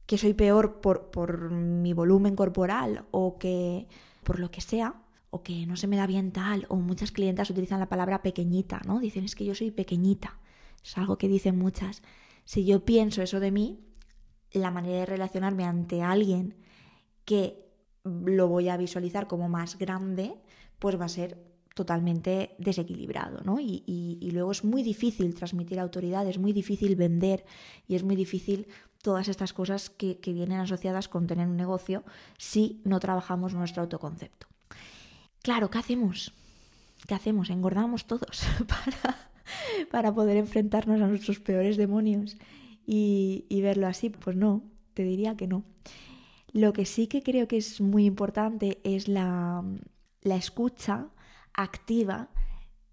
que 0.06 0.18
soy 0.18 0.34
peor 0.34 0.80
por, 0.80 1.10
por 1.10 1.50
mi 1.50 1.92
volumen 1.92 2.36
corporal 2.36 3.04
o 3.10 3.38
que 3.38 3.88
por 4.22 4.38
lo 4.38 4.50
que 4.50 4.60
sea, 4.60 5.01
o 5.34 5.42
que 5.42 5.66
no 5.66 5.76
se 5.76 5.86
me 5.86 5.96
da 5.96 6.06
bien 6.06 6.30
tal, 6.30 6.66
o 6.68 6.76
muchas 6.76 7.10
clientas 7.10 7.48
utilizan 7.48 7.80
la 7.80 7.88
palabra 7.88 8.20
pequeñita, 8.20 8.82
¿no? 8.86 9.00
Dicen 9.00 9.24
es 9.24 9.34
que 9.34 9.46
yo 9.46 9.54
soy 9.54 9.70
pequeñita. 9.70 10.38
Es 10.84 10.98
algo 10.98 11.16
que 11.16 11.26
dicen 11.26 11.58
muchas. 11.58 12.02
Si 12.44 12.66
yo 12.66 12.84
pienso 12.84 13.22
eso 13.22 13.40
de 13.40 13.50
mí, 13.50 13.80
la 14.52 14.70
manera 14.70 14.98
de 14.98 15.06
relacionarme 15.06 15.64
ante 15.64 16.02
alguien 16.02 16.54
que 17.24 17.64
lo 18.04 18.46
voy 18.46 18.68
a 18.68 18.76
visualizar 18.76 19.26
como 19.26 19.48
más 19.48 19.78
grande, 19.78 20.34
pues 20.78 21.00
va 21.00 21.06
a 21.06 21.08
ser 21.08 21.38
totalmente 21.74 22.54
desequilibrado, 22.58 23.40
¿no? 23.42 23.58
Y, 23.58 24.28
luego 24.34 24.52
es 24.52 24.64
muy 24.64 24.82
difícil 24.82 25.34
transmitir 25.34 25.80
autoridad, 25.80 26.28
es 26.28 26.38
muy 26.38 26.52
difícil 26.52 26.94
vender 26.94 27.46
y 27.88 27.94
es 27.94 28.02
muy 28.02 28.16
difícil 28.16 28.66
todas 29.00 29.28
estas 29.28 29.54
cosas 29.54 29.88
que, 29.88 30.18
que 30.18 30.34
vienen 30.34 30.60
asociadas 30.60 31.08
con 31.08 31.26
tener 31.26 31.48
un 31.48 31.56
negocio 31.56 32.04
si 32.36 32.82
no 32.84 33.00
trabajamos 33.00 33.54
nuestro 33.54 33.82
autoconcepto. 33.82 34.46
Claro, 35.42 35.70
¿qué 35.70 35.78
hacemos? 35.78 36.32
¿Qué 37.06 37.14
hacemos? 37.14 37.50
Engordamos 37.50 38.06
todos 38.06 38.44
para, 38.68 39.18
para 39.90 40.14
poder 40.14 40.36
enfrentarnos 40.36 41.00
a 41.00 41.08
nuestros 41.08 41.40
peores 41.40 41.76
demonios 41.76 42.36
y, 42.86 43.60
verlo 43.60 43.88
así. 43.88 44.10
Pues 44.10 44.36
no, 44.36 44.62
te 44.94 45.02
diría 45.02 45.36
que 45.36 45.48
no. 45.48 45.64
Lo 46.52 46.72
que 46.72 46.84
sí 46.84 47.08
que 47.08 47.22
creo 47.22 47.48
que 47.48 47.56
es 47.56 47.80
muy 47.80 48.04
importante 48.04 48.80
es 48.84 49.08
la, 49.08 49.64
la 50.20 50.36
escucha 50.36 51.08
activa 51.54 52.28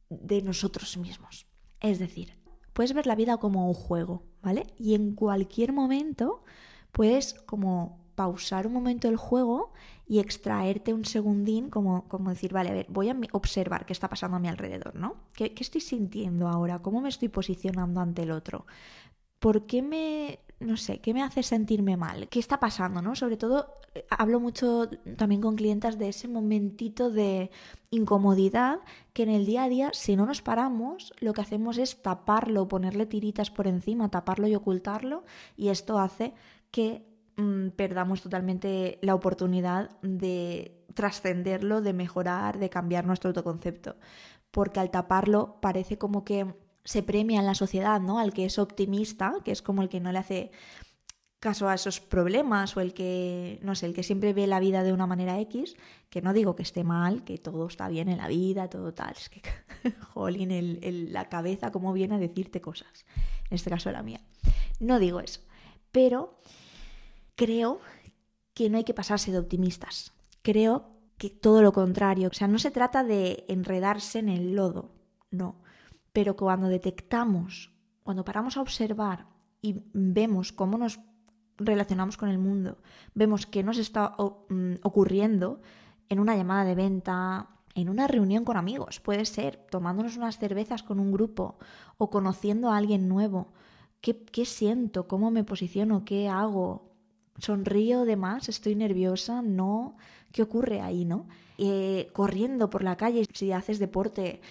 de 0.10 0.42
nosotros 0.42 0.98
mismos. 0.98 1.46
Es 1.82 2.00
decir, 2.00 2.34
puedes 2.74 2.94
ver 2.94 3.06
la 3.06 3.16
vida 3.16 3.38
como 3.38 3.68
un 3.68 3.76
juego, 3.76 4.24
¿vale? 4.42 4.66
Y 4.78 4.96
en 4.96 5.14
cualquier 5.14 5.72
momento 5.72 6.44
puedes 6.92 7.36
como 7.46 8.00
pausar 8.16 8.66
un 8.66 8.74
momento 8.74 9.08
el 9.08 9.18
juego 9.18 9.72
y 10.10 10.18
extraerte 10.18 10.92
un 10.92 11.06
segundín 11.06 11.70
como, 11.70 12.08
como 12.08 12.32
decir, 12.32 12.52
vale, 12.52 12.72
a 12.72 12.74
ver, 12.74 12.88
voy 12.90 13.10
a 13.10 13.18
observar 13.32 13.86
qué 13.86 13.94
está 13.94 14.10
pasando 14.10 14.38
a 14.38 14.40
mi 14.40 14.48
alrededor, 14.48 14.96
¿no? 14.96 15.18
¿Qué, 15.36 15.54
¿Qué, 15.54 15.64
estoy 15.64 15.82
sintiendo 15.82 16.48
ahora? 16.48 16.80
¿Cómo 16.80 17.00
me 17.00 17.10
estoy 17.10 17.30
posicionando 17.30 18.02
ante 18.02 18.24
el 18.24 18.32
otro? 18.32 18.66
¿Por 19.38 19.68
qué 19.68 19.84
me, 19.84 20.40
no 20.60 20.78
sé, 20.78 21.00
qué 21.00 21.14
me 21.14 21.22
hace 21.22 21.44
sentirme 21.44 21.96
mal? 21.96 22.28
¿Qué 22.28 22.40
está 22.40 22.60
pasando, 22.60 23.04
no? 23.04 23.16
Sobre 23.16 23.38
todo, 23.38 23.76
eh, 23.94 24.04
hablo 24.10 24.40
mucho 24.40 24.90
también 25.16 25.42
con 25.42 25.56
clientas 25.56 26.00
de 26.00 26.10
ese 26.10 26.28
momentito 26.28 27.12
de 27.12 27.52
incomodidad 27.92 28.80
que 29.14 29.22
en 29.22 29.30
el 29.30 29.46
día 29.46 29.66
a 29.66 29.70
día, 29.70 29.92
si 29.94 30.16
no 30.16 30.26
nos 30.26 30.42
paramos, 30.42 31.14
lo 31.20 31.34
que 31.34 31.42
hacemos 31.42 31.78
es 31.78 32.02
taparlo, 32.02 32.68
ponerle 32.68 33.06
tiritas 33.06 33.52
por 33.52 33.68
encima, 33.68 34.10
taparlo 34.10 34.48
y 34.48 34.56
ocultarlo, 34.56 35.24
y 35.56 35.70
esto 35.70 36.00
hace 36.00 36.34
que 36.72 37.06
Mm, 37.40 37.70
perdamos 37.70 38.22
totalmente 38.22 39.00
la 39.02 39.16
oportunidad 39.16 39.92
de 40.02 40.84
trascenderlo, 40.94 41.80
de 41.82 41.94
mejorar, 41.94 42.60
de 42.60 42.70
cambiar 42.70 43.06
nuestro 43.06 43.30
autoconcepto. 43.30 43.96
Porque 44.52 44.82
al 44.82 44.92
taparlo 44.92 45.58
parece 45.62 45.98
como 45.98 46.26
que 46.26 46.54
se 46.84 47.02
premia 47.02 47.40
en 47.40 47.46
la 47.46 47.56
sociedad, 47.56 48.02
¿no? 48.02 48.20
Al 48.20 48.34
que 48.34 48.44
es 48.44 48.60
optimista, 48.60 49.36
que 49.46 49.52
es 49.52 49.62
como 49.62 49.82
el 49.82 49.88
que 49.88 50.02
no 50.02 50.12
le 50.12 50.20
hace 50.20 50.52
caso 51.40 51.70
a 51.70 51.76
esos 51.76 52.02
problemas 52.02 52.76
o 52.76 52.82
el 52.82 52.94
que, 52.94 53.60
no 53.64 53.74
sé, 53.74 53.86
el 53.86 53.94
que 53.94 54.04
siempre 54.04 54.34
ve 54.34 54.46
la 54.46 54.60
vida 54.60 54.84
de 54.84 54.92
una 54.92 55.08
manera 55.08 55.40
X, 55.40 55.78
que 56.10 56.22
no 56.22 56.34
digo 56.34 56.58
que 56.58 56.64
esté 56.64 56.84
mal, 56.84 57.24
que 57.24 57.38
todo 57.38 57.68
está 57.68 57.88
bien 57.88 58.10
en 58.10 58.18
la 58.18 58.28
vida, 58.28 58.70
todo 58.70 58.94
tal, 58.94 59.14
es 59.16 59.30
que, 59.30 59.42
jolín, 60.14 60.80
la 61.14 61.30
cabeza 61.30 61.72
cómo 61.72 61.94
viene 61.94 62.16
a 62.16 62.20
decirte 62.20 62.60
cosas, 62.60 63.06
en 63.50 63.56
este 63.56 63.70
caso 63.70 63.90
la 63.92 64.04
mía. 64.04 64.20
No 64.82 65.00
digo 65.00 65.22
eso, 65.22 65.40
pero 65.94 66.42
creo 67.40 67.80
que 68.54 68.70
no 68.70 68.78
hay 68.78 68.84
que 68.84 68.94
pasarse 68.94 69.32
de 69.32 69.40
optimistas. 69.40 70.12
Creo 70.42 70.90
que 71.18 71.30
todo 71.30 71.62
lo 71.62 71.72
contrario. 71.72 72.28
O 72.28 72.34
sea, 72.34 72.50
no 72.50 72.60
se 72.60 72.70
trata 72.70 73.06
de 73.06 73.46
enredarse 73.48 74.20
en 74.20 74.28
el 74.28 74.56
lodo, 74.56 74.92
no. 75.32 75.56
Pero 76.12 76.36
cuando 76.36 76.68
detectamos, 76.68 77.72
cuando 78.04 78.26
paramos 78.26 78.58
a 78.58 78.62
observar 78.62 79.28
y 79.62 79.84
vemos 79.94 80.52
cómo 80.52 80.78
nos 80.78 81.00
relacionamos 81.58 82.18
con 82.18 82.28
el 82.28 82.40
mundo, 82.40 82.78
vemos 83.14 83.46
qué 83.46 83.64
nos 83.64 83.78
está 83.78 84.16
mm, 84.50 84.76
ocurriendo 84.84 85.62
en 86.10 86.20
una 86.20 86.36
llamada 86.36 86.66
de 86.66 86.76
venta, 86.76 87.48
en 87.74 87.88
una 87.88 88.08
reunión 88.08 88.44
con 88.44 88.58
amigos, 88.58 89.00
puede 89.00 89.24
ser 89.24 89.66
tomándonos 89.70 90.18
unas 90.18 90.40
cervezas 90.40 90.84
con 90.84 91.00
un 91.00 91.14
grupo 91.14 91.58
o 91.98 92.10
conociendo 92.10 92.70
a 92.70 92.78
alguien 92.78 93.08
nuevo. 93.08 93.54
¿Qué, 94.02 94.26
qué 94.26 94.44
siento? 94.44 95.08
¿Cómo 95.08 95.32
me 95.32 95.46
posiciono? 95.46 96.04
¿Qué 96.04 96.28
hago? 96.28 96.89
Sonrío 97.40 98.06
de 98.06 98.16
más, 98.16 98.50
estoy 98.50 98.76
nerviosa, 98.76 99.42
no, 99.42 99.96
¿qué 100.32 100.42
ocurre 100.42 100.82
ahí, 100.82 101.06
no? 101.06 101.28
Eh, 101.58 102.10
corriendo 102.14 102.70
por 102.70 102.84
la 102.84 102.96
calle, 102.96 103.26
si 103.34 103.52
haces 103.52 103.80
deporte, 103.80 104.42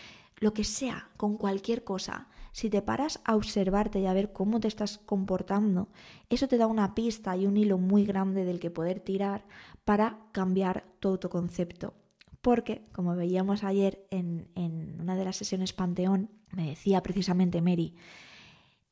lo 0.40 0.52
que 0.52 0.64
sea, 0.64 1.08
con 1.16 1.36
cualquier 1.36 1.84
cosa, 1.84 2.28
si 2.52 2.70
te 2.70 2.82
paras 2.82 3.20
a 3.24 3.36
observarte 3.36 4.00
y 4.00 4.06
a 4.06 4.12
ver 4.12 4.32
cómo 4.32 4.60
te 4.60 4.68
estás 4.68 4.98
comportando, 4.98 5.88
eso 6.28 6.48
te 6.48 6.58
da 6.58 6.66
una 6.66 6.94
pista 6.94 7.36
y 7.36 7.46
un 7.46 7.56
hilo 7.56 7.78
muy 7.78 8.04
grande 8.04 8.44
del 8.44 8.60
que 8.60 8.70
poder 8.70 9.00
tirar 9.00 9.44
para 9.84 10.18
cambiar 10.32 10.84
tu 11.00 11.08
autoconcepto. 11.08 11.94
Porque, 12.42 12.84
como 12.92 13.16
veíamos 13.16 13.64
ayer 13.64 14.06
en, 14.10 14.48
en 14.54 15.00
una 15.00 15.16
de 15.16 15.24
las 15.24 15.36
sesiones 15.36 15.72
Panteón, 15.72 16.30
me 16.52 16.68
decía 16.68 17.02
precisamente 17.02 17.60
Mary, 17.62 17.94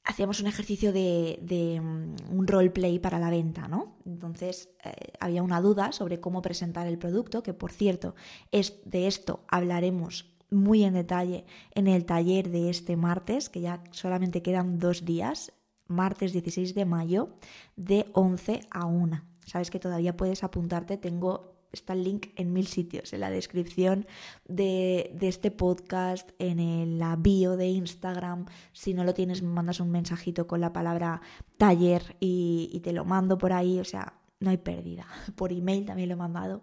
hacíamos 0.07 0.41
un 0.41 0.47
ejercicio 0.47 0.93
de, 0.93 1.81
mm, 1.83 2.37
un 2.39 2.47
roleplay 2.47 2.99
para 2.99 3.19
la 3.19 3.29
venta, 3.29 3.69
¿no? 3.69 3.97
Entonces 4.07 4.71
eh, 4.85 5.13
había 5.21 5.43
una 5.43 5.61
duda 5.61 5.93
sobre 5.93 6.21
cómo 6.21 6.41
presentar 6.41 6.87
el 6.87 6.97
producto, 6.97 7.43
que 7.43 7.53
por 7.53 7.73
cierto, 7.73 8.15
es, 8.53 8.81
de 8.85 9.09
esto 9.09 9.45
hablaremos 9.49 10.33
muy 10.49 10.85
en 10.85 10.95
detalle 10.95 11.45
en 11.75 11.89
el 11.89 12.05
taller 12.05 12.51
de 12.51 12.71
este 12.71 12.97
martes, 12.97 13.49
que 13.49 13.61
ya 13.61 13.83
solamente 13.91 14.43
quedan 14.43 14.79
dos 14.79 15.05
días, 15.05 15.53
martes 15.89 16.33
16 16.33 16.75
de 16.75 16.85
mayo, 16.85 17.31
de 17.75 18.07
11 18.13 18.61
a 18.71 18.87
1. 18.87 19.23
Sabes 19.45 19.71
que 19.71 19.81
todavía 19.81 20.17
puedes 20.17 20.45
apuntarte, 20.45 20.97
tengo 20.97 21.56
está 21.77 21.93
el 21.93 22.05
link 22.05 22.29
en 22.37 22.53
mil 22.53 22.67
sitios, 22.67 23.13
en 23.13 23.21
la 23.21 23.31
descripción 23.31 24.07
de, 24.47 25.17
este 25.21 25.51
podcast, 25.51 26.31
en 26.39 26.99
la 26.99 27.17
bio 27.17 27.57
de 27.57 27.69
Instagram. 27.69 28.47
Si 28.73 28.95
no 28.95 29.05
lo 29.05 29.15
tienes, 29.15 29.43
me 29.43 29.49
mandas 29.49 29.81
un 29.81 29.91
mensajito 29.91 30.47
con 30.47 30.61
la 30.61 30.73
palabra 30.73 31.21
taller 31.59 32.17
y, 32.21 32.81
te 32.83 32.93
lo 32.93 33.05
mando 33.05 33.39
por 33.39 33.53
ahí. 33.53 33.81
O 33.81 33.85
sea, 33.85 34.15
no 34.41 34.51
hay 34.51 34.59
pérdida. 34.59 35.07
Por 35.37 35.53
email 35.53 35.87
también 35.87 36.09
lo 36.09 36.15
he 36.15 36.19
mandado. 36.19 36.63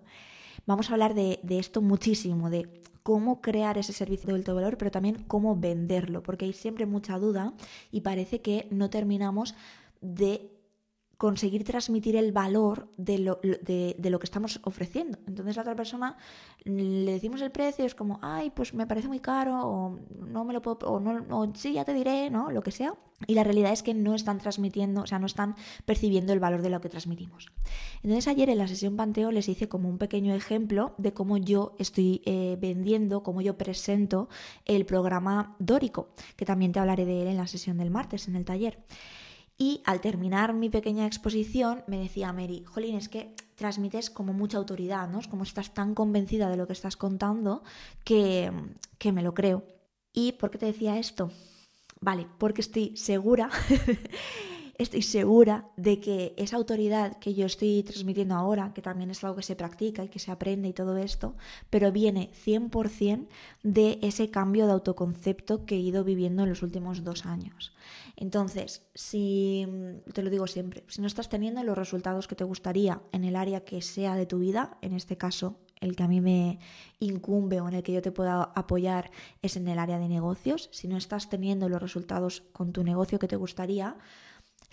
Vamos 0.65 0.89
a 0.89 0.93
hablar 0.93 1.13
de, 1.13 1.39
de 1.43 1.59
esto 1.59 1.81
muchísimo, 1.81 2.49
de 2.49 2.81
cómo 3.03 3.41
crear 3.41 3.77
ese 3.77 3.91
servicio 3.91 4.29
de 4.29 4.35
alto 4.35 4.55
valor, 4.55 4.77
pero 4.77 4.91
también 4.91 5.23
cómo 5.27 5.57
venderlo, 5.57 6.23
porque 6.23 6.45
hay 6.45 6.53
siempre 6.53 6.85
mucha 6.85 7.19
duda 7.19 7.53
y 7.91 8.01
parece 8.01 8.41
que 8.41 8.67
no 8.71 8.89
terminamos 8.89 9.55
de 9.99 10.52
conseguir 11.23 11.63
transmitir 11.63 12.17
el 12.17 12.33
valor 12.33 12.89
de 12.97 13.17
lo, 13.17 13.39
de, 13.41 13.95
lo, 14.09 14.19
que 14.19 14.25
estamos 14.25 14.59
ofreciendo. 14.65 15.17
Entonces 15.25 15.55
la 15.55 15.61
otra 15.61 15.73
persona 15.73 16.17
le 16.65 17.13
decimos 17.13 17.41
el 17.41 17.49
precio, 17.49 17.85
es 17.85 17.95
como, 17.95 18.19
ay, 18.21 18.49
pues 18.49 18.73
me 18.73 18.85
parece 18.85 19.07
muy 19.07 19.21
caro, 19.21 19.57
o 19.65 19.99
no 20.19 20.43
me 20.43 20.51
lo 20.51 20.61
puedo, 20.61 20.79
o, 20.79 20.99
no, 20.99 21.25
o 21.29 21.55
sí, 21.55 21.71
ya 21.71 21.85
te 21.85 21.93
diré, 21.93 22.29
¿no? 22.29 22.51
Lo 22.51 22.61
que 22.61 22.71
sea. 22.71 22.93
Y 23.25 23.35
la 23.35 23.45
realidad 23.45 23.71
es 23.71 23.83
que 23.83 23.93
no 23.93 24.15
están 24.15 24.39
transmitiendo, 24.39 25.03
o 25.03 25.07
sea, 25.07 25.17
no 25.17 25.27
están 25.27 25.55
percibiendo 25.85 26.33
el 26.33 26.41
valor 26.41 26.61
de 26.61 26.69
lo 26.69 26.81
que 26.81 26.89
transmitimos. 26.89 27.53
Entonces 28.01 28.27
ayer 28.27 28.49
en 28.49 28.57
la 28.57 28.67
sesión 28.67 28.97
Panteo 28.97 29.31
les 29.31 29.47
hice 29.47 29.69
como 29.69 29.87
un 29.87 29.99
pequeño 29.99 30.35
ejemplo 30.35 30.93
de 30.97 31.13
cómo 31.13 31.37
yo 31.37 31.73
estoy 31.79 32.21
eh, 32.25 32.57
vendiendo, 32.59 33.23
cómo 33.23 33.39
yo 33.39 33.57
presento 33.57 34.27
el 34.65 34.85
programa 34.85 35.55
Dórico, 35.59 36.09
que 36.35 36.45
también 36.45 36.73
te 36.73 36.79
hablaré 36.79 37.05
de 37.05 37.21
él 37.21 37.27
en 37.29 37.37
la 37.37 37.47
sesión 37.47 37.77
del 37.77 37.91
martes, 37.91 38.27
en 38.27 38.35
el 38.35 38.43
taller. 38.43 38.83
Y 39.63 39.81
al 39.85 40.01
terminar 40.01 40.53
mi 40.53 40.69
pequeña 40.69 41.05
exposición 41.05 41.85
me 41.87 41.97
decía 41.97 42.33
Mary, 42.33 42.65
Jolín, 42.65 42.97
es 42.97 43.07
que 43.07 43.33
transmites 43.55 44.09
como 44.09 44.33
mucha 44.33 44.57
autoridad, 44.57 45.07
¿no? 45.07 45.19
Es 45.19 45.29
como 45.29 45.43
estás 45.43 45.73
tan 45.73 45.95
convencida 45.95 46.49
de 46.49 46.57
lo 46.57 46.67
que 46.67 46.73
estás 46.73 46.97
contando 46.97 47.63
que, 48.03 48.51
que 48.97 49.13
me 49.13 49.23
lo 49.23 49.33
creo. 49.33 49.63
¿Y 50.11 50.33
por 50.33 50.51
qué 50.51 50.57
te 50.57 50.65
decía 50.65 50.99
esto? 50.99 51.31
Vale, 52.01 52.27
porque 52.39 52.59
estoy 52.59 52.97
segura, 52.97 53.49
estoy 54.83 55.01
segura 55.01 55.69
de 55.77 55.99
que 55.99 56.33
esa 56.37 56.57
autoridad 56.57 57.17
que 57.17 57.33
yo 57.33 57.45
estoy 57.45 57.83
transmitiendo 57.83 58.35
ahora, 58.35 58.71
que 58.73 58.81
también 58.81 59.09
es 59.09 59.23
algo 59.23 59.35
que 59.35 59.43
se 59.43 59.55
practica 59.55 60.03
y 60.03 60.09
que 60.09 60.19
se 60.19 60.31
aprende 60.31 60.67
y 60.67 60.73
todo 60.73 60.97
esto, 60.97 61.35
pero 61.69 61.91
viene 61.91 62.31
100% 62.45 63.27
de 63.63 63.99
ese 64.01 64.29
cambio 64.29 64.65
de 64.65 64.73
autoconcepto 64.73 65.65
que 65.65 65.75
he 65.75 65.79
ido 65.79 66.03
viviendo 66.03 66.43
en 66.43 66.49
los 66.49 66.61
últimos 66.61 67.03
dos 67.03 67.25
años. 67.25 67.73
Entonces, 68.15 68.83
si, 68.93 69.65
te 70.13 70.21
lo 70.21 70.29
digo 70.29 70.47
siempre, 70.47 70.83
si 70.87 71.01
no 71.01 71.07
estás 71.07 71.29
teniendo 71.29 71.63
los 71.63 71.77
resultados 71.77 72.27
que 72.27 72.35
te 72.35 72.43
gustaría 72.43 73.01
en 73.11 73.23
el 73.23 73.35
área 73.35 73.65
que 73.65 73.81
sea 73.81 74.15
de 74.15 74.25
tu 74.25 74.39
vida, 74.39 74.77
en 74.81 74.93
este 74.93 75.17
caso 75.17 75.57
el 75.83 75.95
que 75.95 76.03
a 76.03 76.07
mí 76.07 76.21
me 76.21 76.59
incumbe 76.99 77.59
o 77.59 77.67
en 77.67 77.75
el 77.75 77.83
que 77.83 77.91
yo 77.91 78.01
te 78.01 78.11
pueda 78.11 78.43
apoyar 78.55 79.11
es 79.41 79.57
en 79.57 79.67
el 79.67 79.79
área 79.79 79.99
de 79.99 80.07
negocios. 80.07 80.69
Si 80.71 80.87
no 80.87 80.97
estás 80.97 81.29
teniendo 81.29 81.67
los 81.67 81.81
resultados 81.81 82.41
con 82.53 82.71
tu 82.71 82.83
negocio 82.83 83.19
que 83.19 83.27
te 83.27 83.35
gustaría, 83.35 83.97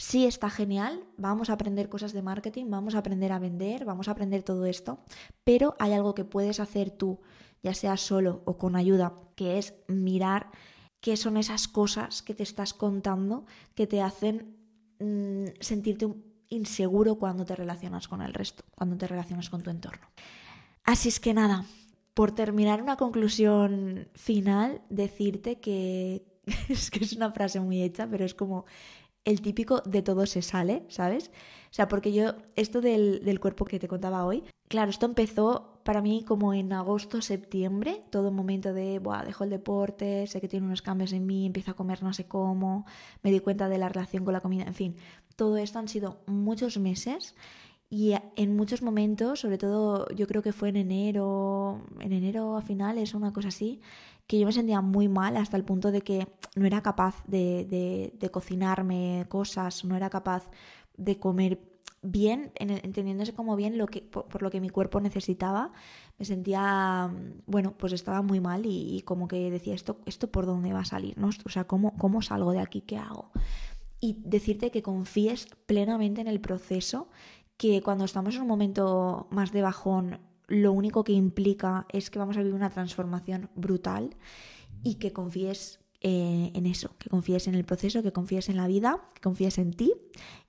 sí 0.01 0.25
está 0.25 0.49
genial, 0.49 1.05
vamos 1.19 1.51
a 1.51 1.53
aprender 1.53 1.91
cosas 1.91 2.15
de 2.15 2.23
marketing, 2.23 2.71
vamos 2.71 2.95
a 2.95 2.99
aprender 2.99 3.33
a 3.33 3.39
vender, 3.39 3.85
vamos 3.85 4.09
a 4.09 4.13
aprender 4.13 4.43
todo 4.43 4.65
esto, 4.65 4.99
pero 5.45 5.77
hay 5.79 5.93
algo 5.93 6.15
que 6.15 6.25
puedes 6.25 6.59
hacer 6.59 6.91
tú, 6.91 7.21
ya 7.63 7.75
sea 7.75 7.99
solo 7.99 8.41
o 8.47 8.57
con 8.57 8.77
ayuda, 8.77 9.13
que 9.37 9.59
es 9.59 9.75
mirar 9.89 10.51
qué 11.03 11.19
son 11.19 11.37
esas 11.37 11.69
cosas 11.69 12.23
que 12.23 12.35
te 12.35 12.43
estás 12.43 12.73
contando 12.73 13.45
que 13.75 13.87
te 13.87 14.01
hacen 14.01 14.57
mm, 15.01 15.61
sentirte 15.61 16.09
inseguro 16.49 17.17
cuando 17.17 17.45
te 17.45 17.55
relacionas 17.55 18.09
con 18.09 18.23
el 18.23 18.33
resto, 18.33 18.65
cuando 18.75 18.97
te 18.97 19.07
relacionas 19.07 19.51
con 19.51 19.63
tu 19.63 19.69
entorno. 19.69 20.07
Así 20.83 21.11
es 21.11 21.21
que 21.21 21.35
nada, 21.35 21.67
por 22.15 22.33
terminar 22.33 22.81
una 22.81 22.97
conclusión 22.97 24.09
final, 24.15 24.81
decirte 24.89 25.61
que 25.61 26.25
es 26.71 26.91
que 26.91 27.05
es 27.05 27.13
una 27.13 27.33
frase 27.33 27.61
muy 27.61 27.83
hecha, 27.83 28.09
pero 28.09 28.25
es 28.25 28.35
como 28.35 28.65
el 29.24 29.40
típico 29.42 29.83
de 29.85 30.02
todo 30.02 30.26
se 30.26 30.42
sale, 30.42 30.85
¿sabes? 30.88 31.30
O 31.70 31.74
sea, 31.74 31.88
porque 31.88 32.12
yo, 32.12 32.35
esto 32.56 32.80
del, 32.80 33.24
del, 33.24 33.40
cuerpo 33.40 33.64
que 33.64 33.78
te 33.78 33.88
contaba 33.88 34.24
hoy, 34.24 34.44
claro, 34.68 34.90
esto 34.90 35.06
empezó 35.06 35.80
para 35.85 36.02
mí 36.02 36.24
como 36.26 36.54
en 36.54 36.72
agosto, 36.72 37.22
septiembre, 37.22 38.02
todo 38.11 38.33
momento 38.33 38.72
de, 38.72 38.98
Buah, 38.98 39.24
dejo 39.24 39.44
el 39.44 39.50
deporte, 39.50 40.26
sé 40.26 40.40
que 40.40 40.48
tiene 40.48 40.66
unos 40.66 40.83
cambios 40.83 41.12
en 41.12 41.26
mí, 41.26 41.46
empiezo 41.46 41.72
a 41.72 41.74
comer 41.74 42.02
no 42.02 42.12
sé 42.12 42.26
cómo, 42.26 42.87
me 43.22 43.30
di 43.30 43.40
cuenta 43.40 43.68
de 43.68 43.78
la 43.78 43.88
relación 43.88 44.24
con 44.24 44.33
la 44.33 44.40
comida, 44.40 44.64
en 44.64 44.74
fin, 44.74 44.96
todo 45.37 45.56
esto 45.56 45.78
han 45.78 45.88
sido 45.88 46.20
muchos 46.26 46.78
meses 46.78 47.35
y 47.88 48.14
en 48.37 48.56
muchos 48.56 48.83
momentos, 48.83 49.40
sobre 49.40 49.59
todo 49.59 50.09
yo 50.11 50.28
creo 50.28 50.42
que 50.42 50.52
fue 50.52 50.68
en 50.68 50.76
enero, 50.76 51.83
en 51.98 52.12
enero 52.12 52.56
a 52.56 52.62
finales, 52.62 53.14
una 53.14 53.33
cosa 53.33 53.48
así, 53.48 53.80
que 54.31 54.38
yo 54.38 54.47
me 54.47 54.53
sentía 54.53 54.81
muy 54.81 55.09
mal 55.09 55.37
hasta 55.37 55.57
el 55.57 55.64
punto 55.64 55.90
de 55.90 56.03
que 56.03 56.29
no 56.55 56.64
era 56.64 56.83
capaz 56.83 57.16
de, 57.27 58.12
de, 58.16 58.31
cocinarme 58.31 59.27
cosas, 59.29 59.85
no 59.85 59.97
era 59.97 60.09
capaz 60.09 60.49
de 60.97 61.19
comer 61.19 61.59
bien, 62.01 62.53
entendiéndose 62.55 63.35
como 63.35 63.57
bien 63.57 63.77
lo 63.77 63.88
que, 63.88 64.03
por, 64.03 64.40
lo 64.40 64.53
que 64.53 64.61
mi 64.61 64.69
cuerpo 64.69 65.01
necesitaba. 65.01 65.73
Me 66.16 66.25
sentía, 66.25 67.12
bueno, 67.47 67.75
pues 67.77 67.93
estaba 67.93 68.23
muy 68.23 68.38
mal 68.38 68.66
y, 68.66 69.03
como 69.03 69.27
que 69.27 69.51
decía, 69.51 69.75
¿esto, 69.75 69.99
esto 70.07 70.31
por 70.31 70.47
dónde 70.47 70.73
va 70.73 70.83
a 70.83 70.85
salir? 70.85 71.19
¿no? 71.19 71.31
O 71.45 71.49
sea, 71.49 71.64
¿cómo, 71.64 71.97
¿cómo 71.99 72.23
salgo 72.23 72.53
de 72.53 72.61
aquí? 72.61 72.83
¿Qué 72.83 72.99
hago? 72.99 73.33
Y 73.99 74.23
decirte 74.25 74.71
que 74.71 74.81
confíes 74.81 75.49
plenamente 75.66 76.21
en 76.21 76.29
el 76.29 76.40
proceso 76.40 77.09
que 77.57 77.83
cuando 77.83 78.05
estamos 78.05 78.37
en 78.37 78.43
un 78.43 78.49
momento 78.49 79.27
más 79.33 79.51
de 79.51 79.62
bajón, 79.62 80.21
lo 80.51 80.73
único 80.73 81.05
que 81.05 81.13
implica 81.13 81.87
es 81.89 82.11
que 82.11 82.19
vamos 82.19 82.37
a 82.37 82.41
vivir 82.41 82.55
una 82.55 82.71
transformación 82.71 83.49
brutal 83.55 84.17
y 84.83 84.97
que 84.97 85.13
confíes 85.13 85.81
eh, 86.01 86.51
en 86.55 86.67
eso, 86.67 86.97
que 86.99 87.09
confíes 87.09 87.47
en 87.47 87.55
el 87.55 87.65
proceso, 87.65 88.03
que 88.03 88.13
confíes 88.13 88.49
en 88.49 88.57
la 88.57 88.67
vida, 88.67 89.01
que 89.15 89.21
confíes 89.21 89.59
en 89.59 89.73
ti 89.73 89.95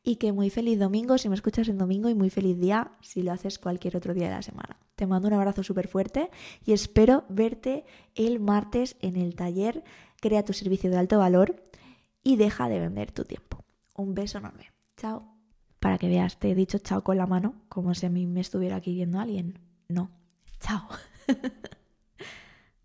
y 0.03 0.15
que 0.15 0.31
muy 0.31 0.49
feliz 0.49 0.79
domingo 0.79 1.17
si 1.17 1.29
me 1.29 1.35
escuchas 1.35 1.67
en 1.67 1.77
domingo 1.77 2.09
y 2.09 2.15
muy 2.15 2.29
feliz 2.29 2.59
día 2.59 2.93
si 3.01 3.21
lo 3.21 3.31
haces 3.31 3.59
cualquier 3.59 3.95
otro 3.95 4.13
día 4.13 4.27
de 4.27 4.35
la 4.35 4.41
semana. 4.41 4.77
Te 4.95 5.07
mando 5.07 5.27
un 5.27 5.35
abrazo 5.35 5.63
súper 5.63 5.87
fuerte 5.87 6.29
y 6.65 6.73
espero 6.73 7.23
verte 7.29 7.85
el 8.15 8.39
martes 8.39 8.97
en 9.01 9.15
el 9.15 9.35
taller 9.35 9.83
Crea 10.19 10.45
tu 10.45 10.53
servicio 10.53 10.91
de 10.91 10.97
alto 10.97 11.17
valor 11.17 11.63
y 12.23 12.35
deja 12.35 12.69
de 12.69 12.79
vender 12.79 13.11
tu 13.11 13.25
tiempo. 13.25 13.65
Un 13.95 14.13
beso 14.13 14.37
enorme. 14.37 14.71
Chao 14.95 15.41
para 15.81 15.97
que 15.97 16.07
veas, 16.07 16.37
te 16.37 16.51
he 16.51 16.55
dicho 16.55 16.77
chao 16.77 17.03
con 17.03 17.17
la 17.17 17.25
mano, 17.25 17.55
como 17.67 17.95
si 17.95 18.05
a 18.05 18.09
mí 18.09 18.27
me 18.27 18.39
estuviera 18.39 18.75
aquí 18.75 18.93
viendo 18.93 19.19
alguien. 19.19 19.70
No, 19.91 20.09
chao. 20.61 20.87